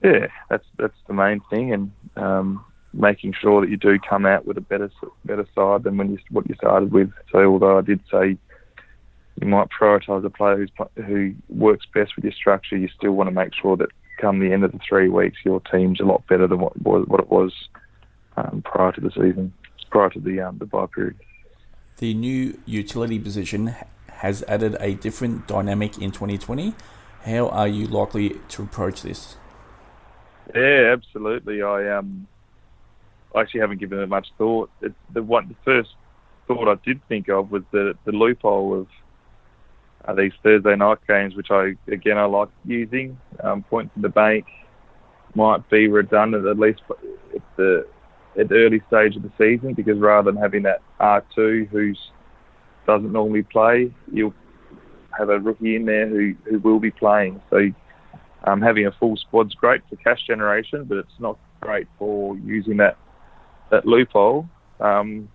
yeah, 0.03 0.27
that's 0.49 0.65
that's 0.77 0.97
the 1.07 1.13
main 1.13 1.41
thing, 1.49 1.73
and 1.73 1.91
um, 2.17 2.65
making 2.93 3.33
sure 3.39 3.61
that 3.61 3.69
you 3.69 3.77
do 3.77 3.97
come 3.99 4.25
out 4.25 4.45
with 4.45 4.57
a 4.57 4.61
better 4.61 4.91
better 5.25 5.47
side 5.55 5.83
than 5.83 5.97
when 5.97 6.11
you 6.11 6.19
what 6.29 6.47
you 6.47 6.55
started 6.55 6.91
with. 6.91 7.11
So 7.31 7.39
although 7.45 7.77
I 7.77 7.81
did 7.81 8.01
say 8.11 8.37
you 9.41 9.47
might 9.47 9.69
prioritise 9.69 10.23
a 10.23 10.29
player 10.29 10.57
who's, 10.57 10.71
who 11.05 11.33
works 11.49 11.87
best 11.93 12.15
with 12.15 12.23
your 12.23 12.33
structure, 12.33 12.77
you 12.77 12.89
still 12.95 13.13
want 13.13 13.27
to 13.27 13.31
make 13.33 13.53
sure 13.59 13.75
that 13.77 13.89
come 14.19 14.39
the 14.39 14.53
end 14.53 14.63
of 14.63 14.71
the 14.71 14.79
three 14.87 15.09
weeks, 15.09 15.37
your 15.43 15.59
team's 15.61 15.99
a 15.99 16.03
lot 16.03 16.25
better 16.27 16.47
than 16.47 16.59
what 16.59 16.79
what 16.81 17.19
it 17.19 17.29
was 17.29 17.51
um, 18.37 18.61
prior 18.63 18.91
to 18.91 19.01
the 19.01 19.09
season, 19.11 19.53
prior 19.89 20.09
to 20.09 20.19
the 20.19 20.41
um, 20.41 20.57
the 20.57 20.65
bye 20.65 20.85
period. 20.93 21.15
The 21.97 22.13
new 22.13 22.59
utility 22.65 23.19
position 23.19 23.75
has 24.23 24.41
added 24.47 24.77
a 24.79 24.93
different 24.95 25.45
dynamic 25.49 25.97
in 25.97 26.09
2020. 26.09 26.73
How 27.25 27.49
are 27.49 27.67
you 27.67 27.87
likely 27.87 28.39
to 28.47 28.63
approach 28.63 29.01
this? 29.01 29.35
Yeah, 30.55 30.93
absolutely. 30.93 31.61
I 31.61 31.97
um, 31.97 32.25
I 33.35 33.41
actually 33.41 33.59
haven't 33.59 33.79
given 33.79 33.99
it 33.99 34.07
much 34.07 34.29
thought. 34.37 34.69
The 35.13 35.21
one, 35.21 35.49
the 35.49 35.55
first 35.65 35.89
thought 36.47 36.69
I 36.69 36.75
did 36.85 37.05
think 37.09 37.27
of 37.27 37.51
was 37.51 37.63
the 37.71 37.95
the 38.05 38.13
loophole 38.13 38.79
of 38.79 38.87
uh, 40.05 40.13
these 40.13 40.31
Thursday 40.41 40.75
night 40.77 40.99
games, 41.05 41.35
which 41.35 41.51
I 41.51 41.75
again 41.87 42.17
I 42.17 42.23
like 42.23 42.49
using. 42.63 43.19
Um, 43.41 43.63
points 43.63 43.91
in 43.97 44.03
the 44.03 44.09
bank 44.09 44.45
might 45.35 45.69
be 45.69 45.89
redundant 45.89 46.47
at 46.47 46.57
least 46.57 46.81
at 46.89 47.41
the 47.57 47.85
at 48.39 48.47
the 48.47 48.55
early 48.55 48.81
stage 48.87 49.17
of 49.17 49.23
the 49.23 49.31
season 49.37 49.73
because 49.73 49.99
rather 49.99 50.31
than 50.31 50.41
having 50.41 50.63
that 50.63 50.81
R 51.01 51.25
two 51.35 51.67
who's 51.71 51.99
doesn't 52.85 53.11
normally 53.11 53.43
play, 53.43 53.91
you'll 54.11 54.33
have 55.17 55.29
a 55.29 55.39
rookie 55.39 55.75
in 55.75 55.85
there 55.85 56.07
who, 56.07 56.35
who 56.45 56.59
will 56.59 56.79
be 56.79 56.91
playing. 56.91 57.41
So 57.49 57.69
um, 58.43 58.61
having 58.61 58.85
a 58.85 58.91
full 58.91 59.15
squad's 59.17 59.53
great 59.53 59.81
for 59.89 59.95
cash 59.97 60.25
generation, 60.25 60.85
but 60.85 60.97
it's 60.97 61.19
not 61.19 61.37
great 61.61 61.87
for 61.97 62.37
using 62.37 62.77
that 62.77 62.97
that 63.71 63.85
loophole. 63.85 64.47
Um, 64.79 65.29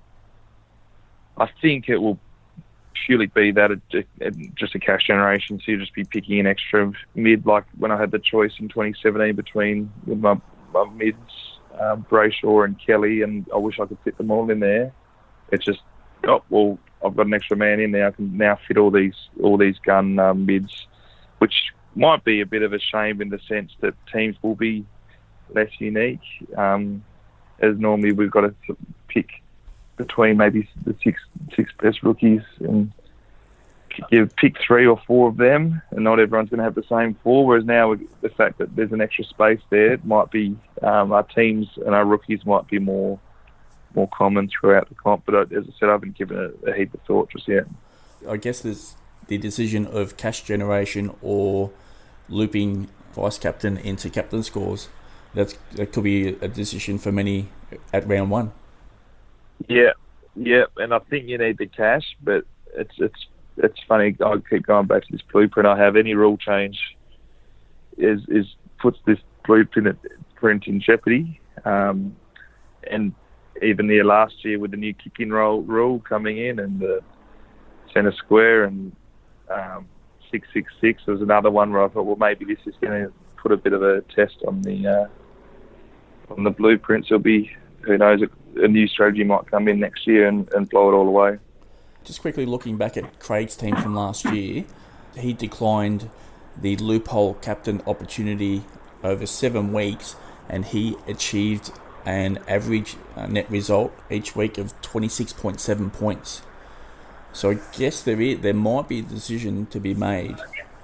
I 1.37 1.49
think 1.61 1.89
it 1.89 1.99
will 1.99 2.19
purely 3.07 3.27
be 3.27 3.53
that 3.53 3.71
it, 3.71 4.55
just 4.55 4.75
a 4.75 4.79
cash 4.79 5.07
generation. 5.07 5.61
So 5.65 5.73
you 5.73 5.79
just 5.79 5.95
be 5.95 6.05
picking 6.05 6.39
an 6.41 6.47
extra 6.47 6.93
mid, 7.15 7.47
like 7.47 7.65
when 7.79 7.91
I 7.91 7.99
had 7.99 8.11
the 8.11 8.19
choice 8.19 8.53
in 8.59 8.69
2017 8.69 9.35
between 9.35 9.91
my, 10.07 10.37
my 10.73 10.85
mids, 10.85 11.17
um, 11.81 12.05
Brayshaw 12.11 12.65
and 12.65 12.77
Kelly, 12.85 13.23
and 13.23 13.47
I 13.55 13.59
wish 13.59 13.79
I 13.81 13.87
could 13.87 13.99
fit 14.05 14.19
them 14.19 14.31
all 14.31 14.51
in 14.51 14.61
there. 14.61 14.93
It's 15.51 15.65
just 15.65 15.81
oh 16.27 16.43
well, 16.51 16.79
I've 17.05 17.17
got 17.17 17.27
an 17.27 17.35
extra 17.35 17.57
man 17.57 17.81
in 17.81 17.93
there. 17.93 18.09
I 18.09 18.11
can 18.11 18.37
now 18.37 18.59
fit 18.67 18.77
all 18.77 18.91
these 18.91 19.15
all 19.43 19.57
these 19.57 19.79
gun 19.79 20.19
um, 20.19 20.47
mids, 20.47 20.87
which 21.39 21.73
might 21.95 22.25
be 22.25 22.41
a 22.41 22.47
bit 22.47 22.63
of 22.63 22.73
a 22.73 22.79
shame 22.79 23.21
in 23.21 23.29
the 23.29 23.39
sense 23.49 23.73
that 23.81 23.95
teams 24.13 24.37
will 24.43 24.55
be 24.55 24.85
less 25.55 25.71
unique. 25.79 26.21
Um, 26.57 27.05
as 27.61 27.77
normally 27.77 28.13
we've 28.13 28.31
got 28.31 28.43
to 28.43 28.55
pick 29.09 29.29
between 29.97 30.37
maybe 30.37 30.69
the 30.85 30.95
six 31.03 31.21
six 31.55 31.73
best 31.81 32.03
rookies 32.03 32.43
and 32.61 32.93
give 34.11 34.35
pick 34.37 34.57
three 34.65 34.87
or 34.87 35.01
four 35.07 35.29
of 35.29 35.37
them, 35.37 35.83
and 35.91 36.05
not 36.05 36.21
everyone's 36.21 36.51
going 36.51 36.59
to 36.59 36.65
have 36.65 36.75
the 36.75 36.85
same 36.89 37.17
four. 37.23 37.47
Whereas 37.47 37.65
now, 37.65 37.95
the 38.21 38.29
fact 38.31 38.59
that 38.59 38.75
there's 38.77 38.93
an 38.93 39.01
extra 39.01 39.25
space 39.25 39.61
there, 39.71 39.93
it 39.93 40.05
might 40.05 40.31
be 40.31 40.57
um, 40.83 41.13
our 41.13 41.25
teams 41.25 41.67
and 41.85 41.95
our 41.95 42.05
rookies 42.05 42.45
might 42.47 42.69
be 42.69 42.79
more 42.79 43.19
more 43.95 44.09
common 44.09 44.49
throughout 44.49 44.89
the 44.89 44.95
comp. 44.95 45.25
But 45.27 45.53
as 45.53 45.65
I 45.65 45.73
said, 45.79 45.89
I 45.89 45.93
haven't 45.93 46.17
given 46.17 46.39
it 46.39 46.69
a 46.69 46.75
heap 46.75 46.95
of 46.95 47.01
thought 47.03 47.31
just 47.31 47.49
yet. 47.49 47.65
I 48.29 48.37
guess 48.37 48.61
there's 48.61 48.95
the 49.29 49.39
decision 49.39 49.87
of 49.87 50.17
cash 50.17 50.43
generation 50.43 51.15
or 51.23 51.71
looping 52.29 52.89
vice 53.15 53.39
captain 53.39 53.77
into 53.77 54.11
captain 54.11 54.43
scores. 54.43 54.89
That's 55.35 55.55
that 55.73 55.93
could 55.93 56.05
be 56.05 56.29
a 56.29 56.49
decision 56.49 56.99
for 56.99 57.13
many 57.13 57.49
at 57.93 58.07
round 58.09 58.31
one. 58.31 58.53
Yeah, 59.69 59.93
yeah, 60.35 60.65
and 60.77 60.95
I 60.95 60.99
think 61.01 61.29
you 61.29 61.39
need 61.39 61.59
the 61.59 61.67
cash, 61.67 62.17
but 62.23 62.45
it's 62.75 62.95
it's 62.99 63.27
it's 63.59 63.81
funny. 63.87 64.17
I 64.25 64.37
keep 64.49 64.67
going 64.67 64.87
back 64.87 65.05
to 65.05 65.13
this 65.13 65.23
blueprint. 65.33 65.67
I 65.67 65.77
have 65.79 65.97
any 65.97 66.15
rule 66.15 66.37
change 66.39 66.79
is 67.97 68.21
is 68.29 68.47
puts 68.79 68.99
this 69.05 69.19
blueprint 69.47 69.99
print 70.37 70.67
in 70.67 70.81
jeopardy, 70.81 71.41
um, 71.65 72.17
and 72.91 73.15
even 73.63 73.87
there 73.87 74.05
last 74.05 74.45
year 74.45 74.59
with 74.59 74.71
the 74.71 74.77
new 74.77 74.95
kicking 74.95 75.31
roll 75.31 75.63
rule 75.63 76.01
coming 76.01 76.39
in 76.39 76.59
and 76.59 76.81
the 76.81 77.03
centre 77.93 78.13
square 78.13 78.65
and 78.65 78.95
um, 79.51 79.89
six 80.31 80.47
six 80.53 80.73
six 80.81 81.07
was 81.07 81.21
another 81.21 81.51
one 81.51 81.73
where 81.73 81.85
I 81.85 81.89
thought, 81.89 82.05
well, 82.05 82.17
maybe 82.17 82.45
this 82.45 82.59
is 82.67 82.75
going 82.81 83.07
to 83.07 83.13
put 83.37 83.53
a 83.53 83.57
bit 83.57 83.73
of 83.73 83.83
a 83.83 84.03
test 84.15 84.37
on 84.47 84.63
the 84.63 84.87
uh, 84.87 86.33
on 86.33 86.45
the 86.45 86.51
blueprints. 86.51 87.09
It'll 87.09 87.19
be 87.19 87.51
who 87.83 87.97
knows 87.97 88.21
a 88.57 88.69
new 88.69 88.87
strategy 88.89 89.25
might 89.25 89.47
come 89.51 89.69
in 89.69 89.81
next 89.81 90.07
year 90.07 90.27
and, 90.27 90.51
and 90.53 90.69
blow 90.69 90.91
it 90.91 90.95
all 90.95 91.07
away. 91.07 91.39
Just 92.05 92.21
quickly 92.21 92.47
looking 92.47 92.77
back 92.77 92.97
at 92.97 93.19
Craig's 93.19 93.57
team 93.57 93.77
from 93.77 93.95
last 93.95 94.25
year, 94.25 94.65
he 95.17 95.33
declined 95.33 96.11
the 96.61 96.77
loophole 96.77 97.35
captain 97.35 97.83
opportunity 97.87 98.63
over 99.05 99.27
seven 99.27 99.73
weeks, 99.73 100.17
and 100.49 100.65
he 100.65 100.97
achieved 101.07 101.71
an 102.09 102.39
average 102.49 102.97
uh, 103.17 103.27
net 103.27 103.51
result 103.51 103.93
each 104.11 104.35
week 104.35 104.57
of 104.57 104.81
26.7 104.81 105.93
points. 105.93 106.41
So 107.33 107.51
I 107.51 107.59
guess 107.77 108.03
there 108.03 108.19
is, 108.21 108.41
there 108.41 108.55
might 108.55 108.89
be 108.89 109.01
a 109.01 109.03
decision 109.03 109.67
to 109.67 109.79
be 109.79 109.93
made. 109.93 110.37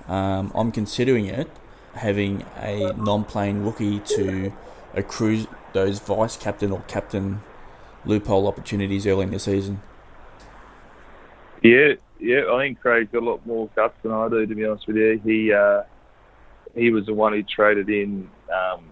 Um, 0.06 0.52
I'm 0.54 0.70
considering 0.70 1.26
it, 1.26 1.48
having 1.94 2.44
a 2.56 2.92
non-playing 2.92 3.64
rookie 3.64 4.00
to 4.00 4.52
accrue 4.92 5.46
those 5.72 5.98
vice 5.98 6.36
captain 6.36 6.70
or 6.70 6.82
captain 6.88 7.40
loophole 8.04 8.46
opportunities 8.46 9.06
early 9.06 9.22
in 9.22 9.30
the 9.30 9.38
season. 9.38 9.80
Yeah, 11.62 11.94
yeah, 12.20 12.52
I 12.52 12.58
think 12.58 12.80
Craig's 12.80 13.10
got 13.10 13.22
a 13.22 13.24
lot 13.24 13.46
more 13.46 13.70
guts 13.74 13.96
than 14.02 14.12
I 14.12 14.28
do, 14.28 14.44
to 14.44 14.54
be 14.54 14.66
honest 14.66 14.86
with 14.86 14.96
you. 14.96 15.20
He 15.24 15.54
uh, 15.54 15.84
he 16.74 16.90
was 16.90 17.06
the 17.06 17.14
one 17.14 17.32
who 17.32 17.42
traded 17.42 17.88
in 17.88 18.28
um, 18.52 18.84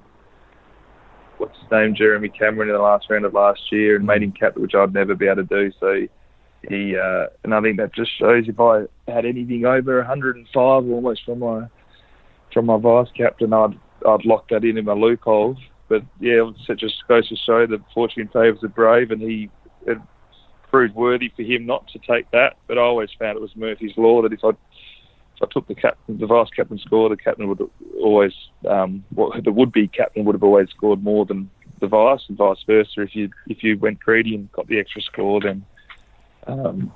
what's 1.42 1.58
his 1.58 1.70
name, 1.72 1.94
Jeremy 1.94 2.28
Cameron, 2.28 2.68
in 2.68 2.76
the 2.76 2.80
last 2.80 3.10
round 3.10 3.24
of 3.24 3.34
last 3.34 3.60
year, 3.72 3.96
and 3.96 4.06
made 4.06 4.22
him 4.22 4.32
captain, 4.32 4.62
which 4.62 4.74
I'd 4.74 4.94
never 4.94 5.14
be 5.16 5.26
able 5.26 5.44
to 5.44 5.44
do. 5.44 5.72
So 5.80 6.06
he, 6.68 6.96
uh, 6.96 7.26
and 7.42 7.52
I 7.52 7.60
think 7.60 7.78
that 7.78 7.94
just 7.94 8.16
shows 8.16 8.44
if 8.46 8.60
I 8.60 8.84
had 9.08 9.26
anything 9.26 9.64
over 9.64 9.98
105 9.98 10.56
almost 10.56 11.24
from 11.24 11.40
my 11.40 11.66
from 12.54 12.66
my 12.66 12.78
vice 12.78 13.08
captain, 13.16 13.52
I'd 13.52 13.78
I'd 14.06 14.24
lock 14.24 14.48
that 14.50 14.64
in 14.64 14.78
in 14.78 14.84
my 14.84 14.92
loopholes. 14.92 15.58
But 15.88 16.02
yeah, 16.20 16.48
it 16.68 16.78
just 16.78 17.06
goes 17.08 17.28
to 17.28 17.36
show 17.36 17.66
that 17.66 17.80
fortune 17.92 18.30
favours 18.32 18.60
the 18.62 18.68
brave, 18.68 19.10
and 19.10 19.20
he 19.20 19.50
it 19.86 19.98
proved 20.70 20.94
worthy 20.94 21.30
for 21.34 21.42
him 21.42 21.66
not 21.66 21.88
to 21.88 21.98
take 21.98 22.30
that. 22.30 22.56
But 22.68 22.78
I 22.78 22.82
always 22.82 23.10
found 23.18 23.36
it 23.36 23.42
was 23.42 23.56
Murphy's 23.56 23.96
law 23.96 24.22
that 24.22 24.32
if 24.32 24.40
I 24.44 24.50
if 25.36 25.42
I 25.42 25.52
took 25.52 25.66
the 25.68 25.74
captain, 25.74 26.18
the 26.18 26.26
vice 26.26 26.50
captain 26.54 26.78
score, 26.78 27.08
the 27.08 27.16
captain 27.16 27.48
would 27.48 27.60
always, 28.00 28.32
um, 28.68 29.04
what 29.10 29.42
the 29.44 29.52
would 29.52 29.72
be 29.72 29.88
captain 29.88 30.24
would 30.24 30.34
have 30.34 30.42
always 30.42 30.68
scored 30.70 31.02
more 31.02 31.24
than 31.24 31.50
the 31.80 31.88
vice, 31.88 32.20
and 32.28 32.38
vice 32.38 32.62
versa. 32.66 33.02
If 33.02 33.14
you 33.14 33.30
if 33.48 33.62
you 33.62 33.78
went 33.78 34.00
greedy 34.00 34.34
and 34.34 34.50
got 34.52 34.68
the 34.68 34.78
extra 34.78 35.02
score, 35.02 35.40
then 35.40 35.64
um, 36.46 36.92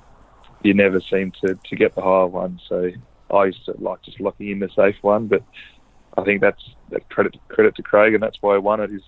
you 0.63 0.73
never 0.73 1.01
seem 1.01 1.31
to, 1.43 1.59
to 1.69 1.75
get 1.75 1.95
the 1.95 2.01
higher 2.01 2.27
one. 2.27 2.59
So 2.67 2.91
I 3.31 3.45
used 3.45 3.65
to 3.65 3.75
like 3.79 4.01
just 4.03 4.19
locking 4.19 4.49
in 4.49 4.59
the 4.59 4.69
safe 4.75 4.95
one, 5.01 5.27
but 5.27 5.43
I 6.17 6.23
think 6.23 6.41
that's 6.41 6.63
that 6.91 7.09
credit 7.09 7.35
credit 7.49 7.75
to 7.75 7.83
Craig, 7.83 8.13
and 8.13 8.23
that's 8.23 8.37
why 8.41 8.55
I 8.55 8.57
won 8.57 8.79
it. 8.79 8.91
Is 8.91 9.03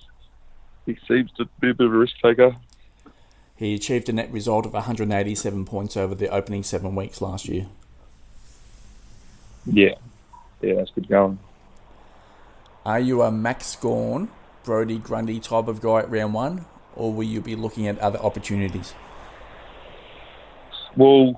he 0.85 0.97
seems 1.07 1.31
to 1.33 1.45
be 1.61 1.71
a 1.71 1.73
bit 1.73 1.87
of 1.87 1.93
a 1.93 1.97
risk 1.97 2.15
taker. 2.21 2.55
He 3.55 3.75
achieved 3.75 4.07
a 4.07 4.13
net 4.13 4.31
result 4.31 4.65
of 4.65 4.73
187 4.73 5.65
points 5.65 5.97
over 5.97 6.15
the 6.15 6.29
opening 6.29 6.63
seven 6.63 6.95
weeks 6.95 7.21
last 7.21 7.49
year. 7.49 7.67
Yeah, 9.65 9.95
yeah, 10.61 10.75
that's 10.75 10.91
good 10.91 11.07
going. 11.07 11.39
Are 12.85 12.99
you 12.99 13.21
a 13.21 13.31
Max 13.31 13.75
Gawn, 13.75 14.29
Brodie 14.63 14.97
Grundy 14.97 15.39
type 15.39 15.67
of 15.67 15.81
guy 15.81 15.99
at 15.99 16.09
round 16.09 16.33
one, 16.33 16.65
or 16.95 17.13
will 17.13 17.23
you 17.23 17.41
be 17.41 17.55
looking 17.55 17.87
at 17.87 17.99
other 17.99 18.19
opportunities? 18.19 18.93
Well, 20.95 21.35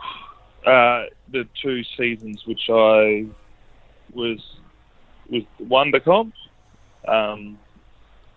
uh, 0.66 1.06
the 1.32 1.48
two 1.62 1.84
seasons 1.98 2.46
which 2.46 2.70
I 2.70 3.26
was 4.14 4.40
was 5.30 5.44
Wondercomp, 5.62 6.34
um, 7.08 7.58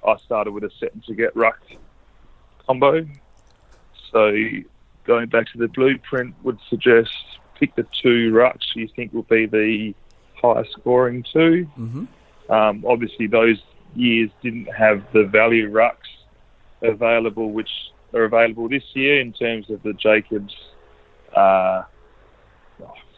I 0.07 0.17
started 0.25 0.53
with 0.53 0.65
a 0.65 0.71
set 0.79 0.93
and 0.95 1.05
forget 1.05 1.35
ruck 1.35 1.61
combo. 2.67 3.07
So 4.13 4.33
going 5.05 5.29
back 5.29 5.47
to 5.53 5.59
the 5.59 5.69
blueprint 5.69 6.35
would 6.45 6.59
suggest 6.71 7.11
pick 7.59 7.75
the 7.77 7.87
two 8.03 8.33
rucks 8.33 8.75
you 8.75 8.89
think 8.95 9.13
will 9.13 9.23
be 9.23 9.47
the 9.47 9.95
highest 10.41 10.73
scoring 10.73 11.25
2 11.33 11.67
Mm-hmm. 11.79 12.05
Um, 12.53 12.85
obviously, 12.87 13.27
those 13.27 13.57
years 13.95 14.31
didn't 14.43 14.67
have 14.67 15.03
the 15.15 15.25
value 15.25 15.71
rucks 15.71 16.13
available, 16.83 17.51
which 17.53 17.71
are 18.13 18.25
available 18.25 18.69
this 18.69 18.83
year 18.93 19.21
in 19.21 19.33
terms 19.33 19.71
of 19.71 19.83
the 19.83 19.95
Jacobs, 19.95 20.55
uh, 21.35 21.85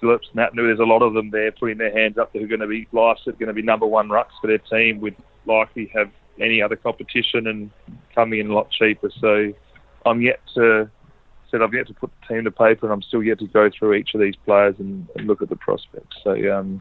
Phillips, 0.01 0.29
Nat. 0.35 0.51
There's 0.55 0.79
a 0.79 0.85
lot 0.85 1.03
of 1.03 1.15
them 1.15 1.31
there 1.31 1.51
putting 1.51 1.79
their 1.79 1.93
hands 1.93 2.19
up. 2.19 2.33
They're 2.33 2.47
going 2.47 2.61
to 2.61 2.67
be 2.67 2.87
licensed, 2.93 3.39
going 3.39 3.49
to 3.49 3.53
be 3.53 3.63
number 3.63 3.87
one 3.87 4.09
rucks 4.09 4.39
for 4.41 4.47
their 4.47 4.59
team. 4.59 5.01
Would 5.01 5.17
likely 5.45 5.91
have 5.95 6.11
any 6.41 6.63
other 6.63 6.77
competition 6.77 7.47
and 7.47 7.71
coming 8.15 8.41
in 8.41 8.51
a 8.51 8.55
lot 8.55 8.71
cheaper. 8.71 9.11
So 9.21 9.53
I'm 10.05 10.21
yet 10.21 10.41
to 10.55 10.91
said 11.51 11.63
I've 11.63 11.75
yet 11.75 11.87
to 11.89 11.95
put 11.95 12.11
the 12.21 12.35
team 12.35 12.45
to 12.45 12.51
paper, 12.51 12.87
and 12.87 12.93
I'm 12.93 13.03
still 13.03 13.23
yet 13.23 13.39
to 13.41 13.47
go 13.47 13.71
through 13.71 13.95
each 13.95 14.15
of 14.15 14.21
these 14.21 14.37
players 14.45 14.77
and, 14.79 15.09
and 15.17 15.27
look 15.27 15.43
at 15.43 15.49
the 15.49 15.57
prospects. 15.57 16.17
So 16.23 16.33
um, 16.53 16.81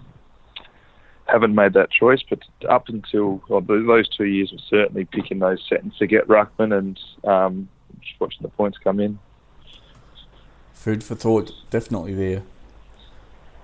haven't 1.25 1.55
made 1.55 1.73
that 1.73 1.91
choice, 1.91 2.21
but 2.29 2.39
up 2.69 2.89
until 2.89 3.41
well, 3.47 3.61
those 3.61 4.07
two 4.09 4.25
years, 4.25 4.51
was 4.51 4.63
certainly 4.69 5.05
picking 5.05 5.39
those 5.39 5.63
set 5.67 5.83
to 5.97 6.07
get 6.07 6.27
ruckman 6.27 6.77
and 6.77 6.99
um, 7.23 7.69
just 8.01 8.19
watching 8.19 8.41
the 8.41 8.49
points 8.49 8.77
come 8.77 8.99
in. 8.99 9.19
Food 10.73 11.03
for 11.03 11.15
thought, 11.15 11.51
definitely 11.69 12.13
there. 12.13 12.43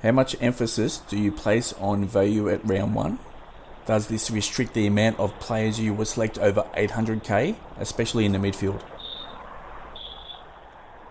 How 0.02 0.12
much 0.12 0.36
emphasis 0.42 0.98
do 0.98 1.18
you 1.18 1.32
place 1.32 1.74
on 1.74 2.06
value 2.06 2.50
at 2.50 2.66
round 2.66 2.96
one? 2.96 3.20
Does 3.86 4.08
this 4.08 4.32
restrict 4.32 4.74
the 4.74 4.88
amount 4.88 5.20
of 5.20 5.38
players 5.40 5.80
you 5.80 5.94
will 5.94 6.06
select 6.06 6.40
over 6.40 6.66
800k, 6.76 7.56
especially 7.78 8.26
in 8.26 8.32
the 8.32 8.40
midfield? 8.40 8.82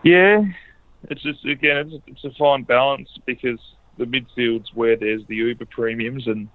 Yeah, 0.02 0.42
it's 1.04 1.22
just 1.22 1.44
again, 1.44 2.00
it's, 2.06 2.24
a 2.24 2.30
fine 2.38 2.62
balance 2.62 3.08
because 3.26 3.58
the 3.98 4.04
midfield's 4.04 4.70
where 4.74 4.96
there's 4.96 5.22
the 5.28 5.36
uber 5.36 5.66
premiums, 5.66 6.26
and 6.26 6.48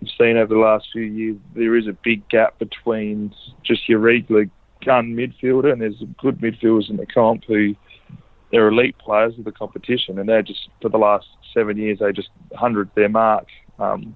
we've 0.00 0.10
seen 0.18 0.36
over 0.36 0.54
the 0.54 0.60
last 0.60 0.88
few 0.92 1.02
years 1.02 1.36
there 1.54 1.76
is 1.76 1.86
a 1.86 1.96
big 2.04 2.28
gap 2.28 2.58
between 2.58 3.34
just 3.64 3.88
your 3.88 3.98
regular 3.98 4.46
gun 4.84 5.14
midfielder, 5.14 5.72
and 5.72 5.80
there's 5.80 6.02
good 6.18 6.40
midfielders 6.40 6.90
in 6.90 6.96
the 6.96 7.06
comp 7.06 7.44
who 7.46 7.74
they're 8.50 8.68
elite 8.68 8.98
players 8.98 9.38
of 9.38 9.44
the 9.44 9.52
competition, 9.52 10.18
and 10.18 10.28
they're 10.28 10.42
just 10.42 10.68
for 10.80 10.88
the 10.88 10.98
last 10.98 11.26
seven 11.54 11.76
years 11.76 11.98
they 12.00 12.12
just 12.12 12.30
hundred 12.54 12.90
their 12.94 13.08
mark. 13.08 13.46
Um, 13.78 14.14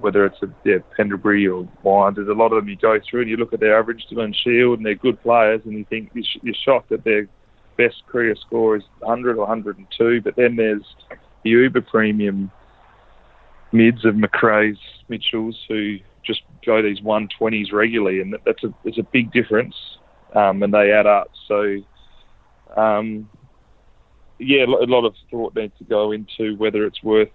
whether 0.00 0.24
it's 0.26 0.42
a 0.42 0.48
yeah, 0.64 0.78
Pendlebury 0.96 1.46
or 1.46 1.68
Wine, 1.82 2.14
there's 2.14 2.28
a 2.28 2.32
lot 2.32 2.52
of 2.52 2.62
them 2.62 2.68
you 2.68 2.76
go 2.76 2.98
through 3.08 3.22
and 3.22 3.30
you 3.30 3.36
look 3.36 3.52
at 3.52 3.60
their 3.60 3.78
average 3.78 4.04
and 4.10 4.36
Shield, 4.36 4.78
and 4.78 4.86
they're 4.86 4.94
good 4.94 5.20
players, 5.22 5.60
and 5.64 5.74
you 5.74 5.84
think 5.84 6.10
you're 6.14 6.54
shocked 6.64 6.90
that 6.90 7.04
their 7.04 7.28
best 7.76 8.02
career 8.06 8.34
score 8.36 8.76
is 8.76 8.82
100 8.98 9.36
or 9.36 9.40
102. 9.40 10.20
But 10.22 10.36
then 10.36 10.56
there's 10.56 10.84
the 11.44 11.50
uber 11.50 11.80
premium 11.80 12.50
mids 13.72 14.04
of 14.04 14.14
Macrae's, 14.14 14.78
Mitchells, 15.08 15.58
who 15.68 15.98
just 16.24 16.42
go 16.64 16.82
these 16.82 17.00
120s 17.00 17.72
regularly, 17.72 18.20
and 18.20 18.36
that's 18.44 18.64
a 18.64 18.72
it's 18.84 18.98
a 18.98 19.02
big 19.02 19.32
difference, 19.32 19.74
um, 20.34 20.62
and 20.62 20.72
they 20.72 20.92
add 20.92 21.06
up. 21.06 21.30
So, 21.48 21.76
um, 22.76 23.28
yeah, 24.38 24.64
a 24.64 24.66
lot 24.66 25.04
of 25.04 25.14
thought 25.30 25.54
needs 25.54 25.76
to 25.78 25.84
go 25.84 26.12
into 26.12 26.56
whether 26.56 26.84
it's 26.86 27.02
worth 27.02 27.30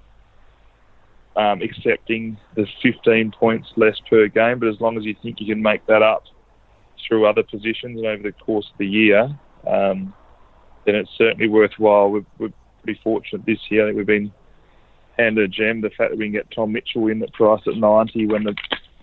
um, 1.36 1.62
accepting 1.62 2.38
the 2.56 2.66
15 2.82 3.32
points 3.38 3.68
less 3.76 4.00
per 4.10 4.28
game, 4.28 4.60
but 4.60 4.70
as 4.70 4.80
long 4.80 4.98
as 4.98 5.04
you 5.04 5.16
think 5.22 5.40
you 5.40 5.48
can 5.54 5.62
make 5.62 5.86
that 5.88 6.02
up 6.02 6.24
through 7.08 7.26
other 7.26 7.44
positions 7.44 7.98
and 7.98 8.06
over 8.06 8.24
the 8.24 8.32
course 8.32 8.68
of 8.72 8.78
the 8.78 8.88
year, 8.88 9.24
um, 9.68 10.14
then 10.86 10.96
it's 10.96 11.10
certainly 11.18 11.48
worthwhile. 11.48 12.10
We're, 12.10 12.26
we're, 12.40 12.54
pretty 12.84 13.02
fortunate 13.04 13.44
this 13.48 13.58
year. 13.70 13.84
I 13.84 13.88
think 13.88 13.98
we've 13.98 14.06
been 14.06 14.32
handed 15.18 15.44
a 15.44 15.48
gem. 15.48 15.82
The 15.82 15.90
fact 15.90 16.12
that 16.12 16.20
we 16.20 16.26
can 16.26 16.34
get 16.34 16.52
Tom 16.52 16.72
Mitchell 16.72 17.08
in 17.08 17.24
at 17.24 17.34
price 17.34 17.62
at 17.66 17.76
90 17.76 18.28
when 18.28 18.44
the 18.44 18.52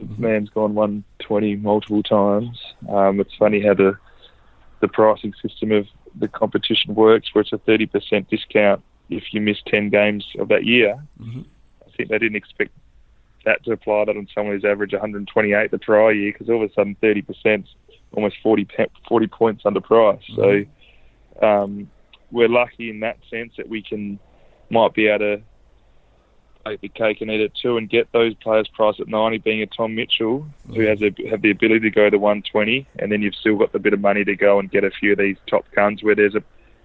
mm-hmm. 0.00 0.22
man's 0.22 0.50
gone 0.50 0.76
120 0.76 1.56
multiple 1.56 2.00
times. 2.00 2.56
Um, 2.88 3.18
it's 3.18 3.34
funny 3.36 3.60
how 3.60 3.74
the 3.74 3.98
the 4.80 4.86
pricing 4.86 5.32
system 5.42 5.72
of 5.72 5.86
the 6.20 6.28
competition 6.28 6.94
works, 6.94 7.30
where 7.32 7.42
it's 7.42 7.52
a 7.52 7.58
30% 7.58 8.28
discount 8.28 8.82
if 9.10 9.24
you 9.32 9.40
miss 9.40 9.58
10 9.66 9.90
games 9.90 10.24
of 10.38 10.48
that 10.48 10.64
year. 10.64 11.02
Mm-hmm. 11.20 11.42
They 11.98 12.04
didn't 12.18 12.36
expect 12.36 12.72
that 13.44 13.64
to 13.64 13.72
apply 13.72 14.04
that 14.04 14.16
on 14.16 14.28
someone 14.34 14.54
who's 14.54 14.64
averaged 14.64 14.92
128 14.92 15.70
the 15.70 15.78
prior 15.78 16.12
year 16.12 16.32
because 16.32 16.48
all 16.48 16.62
of 16.62 16.70
a 16.70 16.74
sudden 16.74 16.96
30%, 17.02 17.66
almost 18.12 18.36
40, 18.42 18.68
40 19.08 19.26
points 19.28 19.62
under 19.64 19.80
price. 19.80 20.20
Mm-hmm. 20.30 20.66
So 21.40 21.46
um, 21.46 21.90
we're 22.30 22.48
lucky 22.48 22.90
in 22.90 23.00
that 23.00 23.18
sense 23.30 23.52
that 23.56 23.68
we 23.68 23.82
can 23.82 24.18
might 24.70 24.94
be 24.94 25.06
able 25.06 25.18
to 25.18 25.42
take 26.64 26.80
the 26.80 26.88
cake 26.88 27.20
and 27.20 27.30
eat 27.30 27.40
it 27.40 27.52
too 27.60 27.76
and 27.76 27.90
get 27.90 28.10
those 28.12 28.34
players 28.34 28.68
priced 28.68 29.00
at 29.00 29.08
90 29.08 29.38
being 29.38 29.62
a 29.62 29.66
Tom 29.66 29.94
Mitchell 29.94 30.40
mm-hmm. 30.40 30.74
who 30.74 30.82
has 30.82 31.02
a, 31.02 31.12
have 31.28 31.42
the 31.42 31.50
ability 31.50 31.80
to 31.80 31.90
go 31.90 32.08
to 32.08 32.18
120 32.18 32.86
and 32.98 33.10
then 33.10 33.20
you've 33.20 33.34
still 33.34 33.56
got 33.56 33.72
the 33.72 33.78
bit 33.78 33.92
of 33.92 34.00
money 34.00 34.24
to 34.24 34.36
go 34.36 34.58
and 34.58 34.70
get 34.70 34.84
a 34.84 34.90
few 34.90 35.12
of 35.12 35.18
these 35.18 35.36
top 35.48 35.64
guns 35.74 36.02
where 36.02 36.14
there's 36.14 36.34
a 36.34 36.42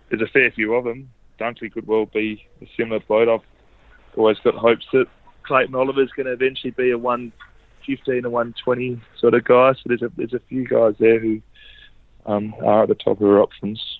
there's 0.09 0.21
a 0.21 0.27
fair 0.27 0.49
few 0.51 0.73
of 0.73 0.85
them. 0.85 1.09
Dunkley 1.39 1.71
could 1.71 1.85
well 1.85 2.05
be 2.05 2.47
a 2.61 2.69
similar 2.77 2.99
bloke. 3.01 3.29
I've 3.29 3.56
always 4.17 4.37
got 4.39 4.55
hopes 4.55 4.85
that 4.93 5.07
Clayton 5.43 5.75
Oliver's 5.75 6.11
going 6.11 6.25
to 6.25 6.33
eventually 6.33 6.71
be 6.71 6.91
a 6.91 6.97
115 6.97 8.25
or 8.25 8.29
120 8.29 9.01
sort 9.19 9.33
of 9.33 9.43
guy. 9.43 9.73
So 9.73 9.81
there's 9.85 10.01
a 10.01 10.11
there's 10.15 10.33
a 10.33 10.41
few 10.49 10.67
guys 10.67 10.95
there 10.99 11.19
who 11.19 11.41
um, 12.25 12.53
are 12.63 12.83
at 12.83 12.89
the 12.89 12.95
top 12.95 13.21
of 13.21 13.27
our 13.27 13.41
options. 13.41 13.99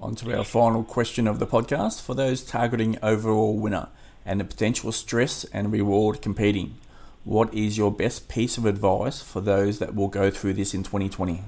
On 0.00 0.14
to 0.14 0.36
our 0.36 0.44
final 0.44 0.82
question 0.82 1.26
of 1.26 1.38
the 1.38 1.46
podcast 1.46 2.00
for 2.00 2.14
those 2.14 2.42
targeting 2.42 2.96
overall 3.02 3.58
winner 3.58 3.88
and 4.24 4.40
the 4.40 4.44
potential 4.44 4.92
stress 4.92 5.44
and 5.52 5.72
reward 5.72 6.22
competing. 6.22 6.78
What 7.24 7.52
is 7.52 7.76
your 7.76 7.92
best 7.92 8.28
piece 8.28 8.56
of 8.56 8.64
advice 8.64 9.20
for 9.20 9.42
those 9.42 9.78
that 9.78 9.94
will 9.94 10.08
go 10.08 10.30
through 10.30 10.54
this 10.54 10.72
in 10.72 10.82
2020? 10.82 11.42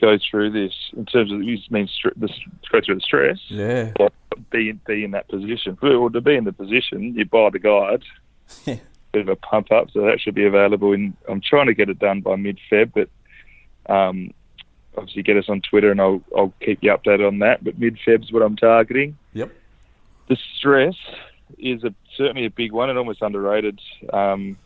Go 0.00 0.16
through 0.30 0.52
this 0.52 0.72
in 0.96 1.04
terms 1.04 1.30
of 1.32 1.42
you 1.42 1.58
mean 1.70 1.88
the, 2.16 2.28
go 2.72 2.80
through 2.80 2.94
the 2.94 3.00
stress. 3.00 3.38
Yeah. 3.48 3.92
Be 4.50 4.72
be 4.72 5.04
in 5.04 5.12
that 5.12 5.28
position. 5.28 5.78
Well, 5.80 6.10
to 6.10 6.20
be 6.20 6.36
in 6.36 6.44
the 6.44 6.52
position, 6.52 7.14
you 7.14 7.24
buy 7.24 7.50
the 7.50 7.58
guide. 7.58 8.04
Yeah. 8.64 8.76
Bit 9.12 9.22
of 9.22 9.28
a 9.28 9.36
pump 9.36 9.72
up, 9.72 9.90
so 9.90 10.02
that 10.02 10.20
should 10.20 10.34
be 10.34 10.44
available. 10.44 10.92
In 10.92 11.16
I'm 11.26 11.40
trying 11.40 11.66
to 11.66 11.74
get 11.74 11.88
it 11.88 11.98
done 11.98 12.20
by 12.20 12.36
mid 12.36 12.58
Feb, 12.70 12.92
but 12.94 13.08
um, 13.90 14.34
obviously 14.98 15.22
get 15.22 15.38
us 15.38 15.48
on 15.48 15.62
Twitter 15.62 15.90
and 15.90 16.00
I'll 16.00 16.22
I'll 16.36 16.52
keep 16.60 16.82
you 16.82 16.90
updated 16.90 17.26
on 17.26 17.38
that. 17.38 17.64
But 17.64 17.78
mid 17.78 17.98
Feb's 18.06 18.30
what 18.32 18.42
I'm 18.42 18.56
targeting. 18.56 19.16
Yep. 19.32 19.50
The 20.28 20.36
stress 20.58 20.94
is 21.58 21.84
a, 21.84 21.94
certainly 22.16 22.44
a 22.44 22.50
big 22.50 22.72
one 22.72 22.90
and 22.90 22.98
almost 22.98 23.22
underrated. 23.22 23.80
Um, 24.12 24.58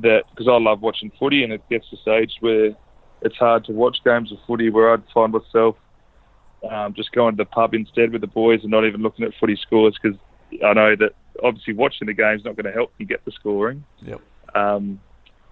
that 0.00 0.24
because 0.30 0.48
I 0.48 0.58
love 0.58 0.80
watching 0.80 1.10
footy 1.18 1.44
and 1.44 1.52
it 1.52 1.68
gets 1.68 1.88
to 1.90 1.96
stage 1.96 2.36
where 2.40 2.74
it's 3.20 3.36
hard 3.36 3.64
to 3.66 3.72
watch 3.72 3.98
games 4.04 4.32
of 4.32 4.38
footy 4.46 4.70
where 4.70 4.92
I'd 4.92 5.02
find 5.12 5.32
myself 5.32 5.76
um, 6.70 6.94
just 6.94 7.12
going 7.12 7.36
to 7.36 7.36
the 7.36 7.46
pub 7.46 7.74
instead 7.74 8.12
with 8.12 8.20
the 8.20 8.26
boys 8.26 8.60
and 8.62 8.70
not 8.70 8.84
even 8.86 9.02
looking 9.02 9.24
at 9.24 9.32
footy 9.40 9.56
scores 9.56 9.98
because 10.00 10.18
I 10.64 10.72
know 10.74 10.96
that 10.96 11.12
obviously 11.42 11.74
watching 11.74 12.06
the 12.06 12.12
game's 12.12 12.44
not 12.44 12.56
going 12.56 12.66
to 12.66 12.72
help 12.72 12.92
you 12.98 13.06
get 13.06 13.24
the 13.24 13.32
scoring. 13.32 13.84
Yep. 14.02 14.20
Um, 14.54 15.00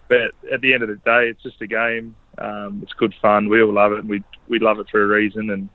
but 0.09 0.33
at 0.53 0.61
the 0.61 0.75
end 0.75 0.83
of 0.83 0.89
the 0.89 0.97
day, 0.97 1.29
it's 1.29 1.43
just 1.43 1.61
a 1.63 1.67
game. 1.67 2.15
Um, 2.39 2.81
it's 2.83 2.93
good 2.93 3.15
fun. 3.23 3.49
We 3.49 3.63
all 3.63 3.73
love 3.73 3.93
it, 3.93 4.01
and 4.01 4.09
we 4.09 4.23
we 4.49 4.59
love 4.59 4.79
it 4.81 4.89
for 4.91 5.03
a 5.03 5.07
reason. 5.07 5.51
And 5.51 5.69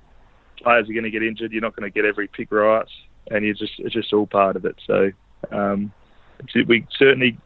players 0.61 0.89
are 0.89 0.93
going 0.93 1.05
to 1.05 1.11
get 1.11 1.23
injured. 1.23 1.51
You're 1.51 1.61
not 1.61 1.75
going 1.75 1.89
to 1.89 1.93
get 1.93 2.05
every 2.05 2.27
pick 2.27 2.51
right, 2.51 2.85
and 3.31 3.45
you 3.45 3.53
just 3.53 3.73
it's 3.79 3.93
just 3.93 4.13
all 4.13 4.27
part 4.27 4.55
of 4.55 4.65
it. 4.65 4.75
So 4.85 5.11
um, 5.51 5.93
we 6.67 6.85
certainly 6.97 7.37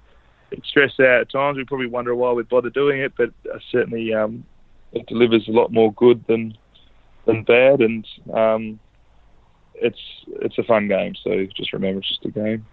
stress 0.65 0.93
out 0.99 1.21
at 1.21 1.31
times. 1.31 1.57
We 1.57 1.65
probably 1.65 1.87
wonder 1.87 2.15
why 2.15 2.31
we 2.31 2.43
bother 2.43 2.69
doing 2.69 3.01
it, 3.01 3.13
but 3.15 3.31
uh, 3.53 3.59
certainly 3.71 4.13
um, 4.13 4.43
it 4.91 5.05
delivers 5.05 5.47
a 5.47 5.51
lot 5.51 5.71
more 5.71 5.93
good 5.93 6.25
than 6.27 6.57
than 7.29 7.43
bad, 7.43 7.81
and 7.81 8.07
um, 8.33 8.79
it's 9.75 9.99
it's 10.41 10.57
a 10.57 10.63
fun 10.63 10.87
game. 10.87 11.15
So 11.23 11.45
just 11.55 11.73
remember, 11.73 11.99
it's 11.99 12.09
just 12.09 12.25
a 12.25 12.31
game. 12.31 12.65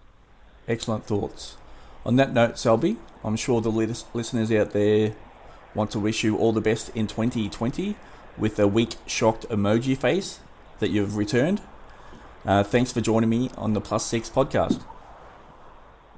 Excellent 0.68 1.04
thoughts. 1.04 1.57
On 2.04 2.16
that 2.16 2.32
note, 2.32 2.59
Selby, 2.59 2.96
I'm 3.24 3.36
sure 3.36 3.61
the 3.61 3.70
listeners 3.70 4.52
out 4.52 4.70
there 4.70 5.14
want 5.74 5.90
to 5.90 5.98
wish 5.98 6.24
you 6.24 6.36
all 6.36 6.52
the 6.52 6.61
best 6.61 6.90
in 6.94 7.07
2020 7.07 7.96
with 8.38 8.59
a 8.59 8.66
weak, 8.68 8.96
shocked 9.07 9.48
emoji 9.48 9.96
face 9.96 10.40
that 10.78 10.90
you've 10.90 11.16
returned. 11.16 11.61
Uh, 12.44 12.62
thanks 12.62 12.92
for 12.92 13.00
joining 13.00 13.28
me 13.28 13.50
on 13.57 13.72
the 13.72 13.80
Plus 13.80 14.07
Six 14.07 14.30
podcast. 14.30 14.84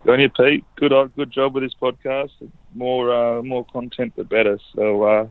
Good 0.05 0.13
on 0.13 0.21
you, 0.21 0.29
Pete. 0.29 0.65
Good, 0.77 0.93
uh, 0.93 1.09
good 1.17 1.31
job 1.31 1.55
with 1.55 1.65
this 1.65 1.75
podcast. 1.81 2.31
More, 2.75 3.13
uh, 3.13 3.43
more 3.43 3.65
content, 3.65 4.15
the 4.15 4.25
better. 4.25 4.59
So 4.75 5.03
uh, 5.03 5.29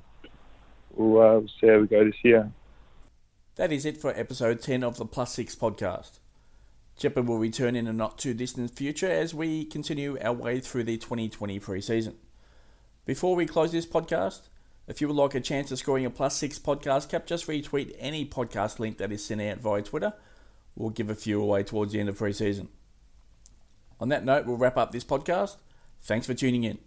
we'll 0.95 1.22
uh, 1.22 1.41
see 1.62 1.68
how 1.68 1.80
we 1.80 1.88
go 1.88 2.03
this 2.03 2.16
year. 2.24 2.51
That 3.58 3.72
is 3.72 3.86
it 3.86 3.97
for 3.97 4.12
episode 4.12 4.62
10 4.62 4.84
of 4.84 4.97
the 4.97 5.05
Plus 5.05 5.34
Six 5.34 5.55
podcast. 5.55 6.20
Jepperd 6.99 7.26
will 7.26 7.39
return 7.39 7.76
in 7.76 7.88
a 7.88 7.93
not 7.93 8.20
too 8.20 8.36
distant 8.36 8.70
future 8.70 9.10
as 9.10 9.34
we 9.34 9.66
continue 9.66 10.16
our 10.22 10.34
way 10.34 10.60
through 10.60 10.84
the 10.84 10.95
2020 10.95 11.60
preseason. 11.60 12.14
Before 13.05 13.36
we 13.36 13.47
close 13.47 13.72
this 13.72 13.88
podcast, 13.88 14.49
if 14.86 15.01
you 15.01 15.08
would 15.08 15.18
like 15.18 15.34
a 15.34 15.41
chance 15.41 15.72
of 15.72 15.80
scoring 15.80 16.05
a 16.05 16.12
plus 16.12 16.38
six 16.38 16.60
podcast 16.60 17.10
cap, 17.10 17.26
just 17.26 17.47
retweet 17.47 17.95
any 17.97 18.28
podcast 18.28 18.78
link 18.78 18.99
that 18.99 19.12
is 19.12 19.26
sent 19.26 19.41
out 19.41 19.58
via 19.58 19.82
Twitter. 19.82 20.14
We'll 20.76 20.91
give 20.91 21.10
a 21.10 21.16
few 21.16 21.41
away 21.41 21.64
towards 21.64 21.93
the 21.93 21.99
end 21.99 22.10
of 22.10 22.20
preseason. 22.20 22.68
On 23.99 24.10
that 24.10 24.24
note, 24.24 24.45
we'll 24.45 24.58
wrap 24.58 24.78
up 24.78 24.91
this 24.91 25.03
podcast. 25.03 25.55
Thanks 26.03 26.28
for 26.28 26.36
tuning 26.36 26.64
in. 26.64 26.78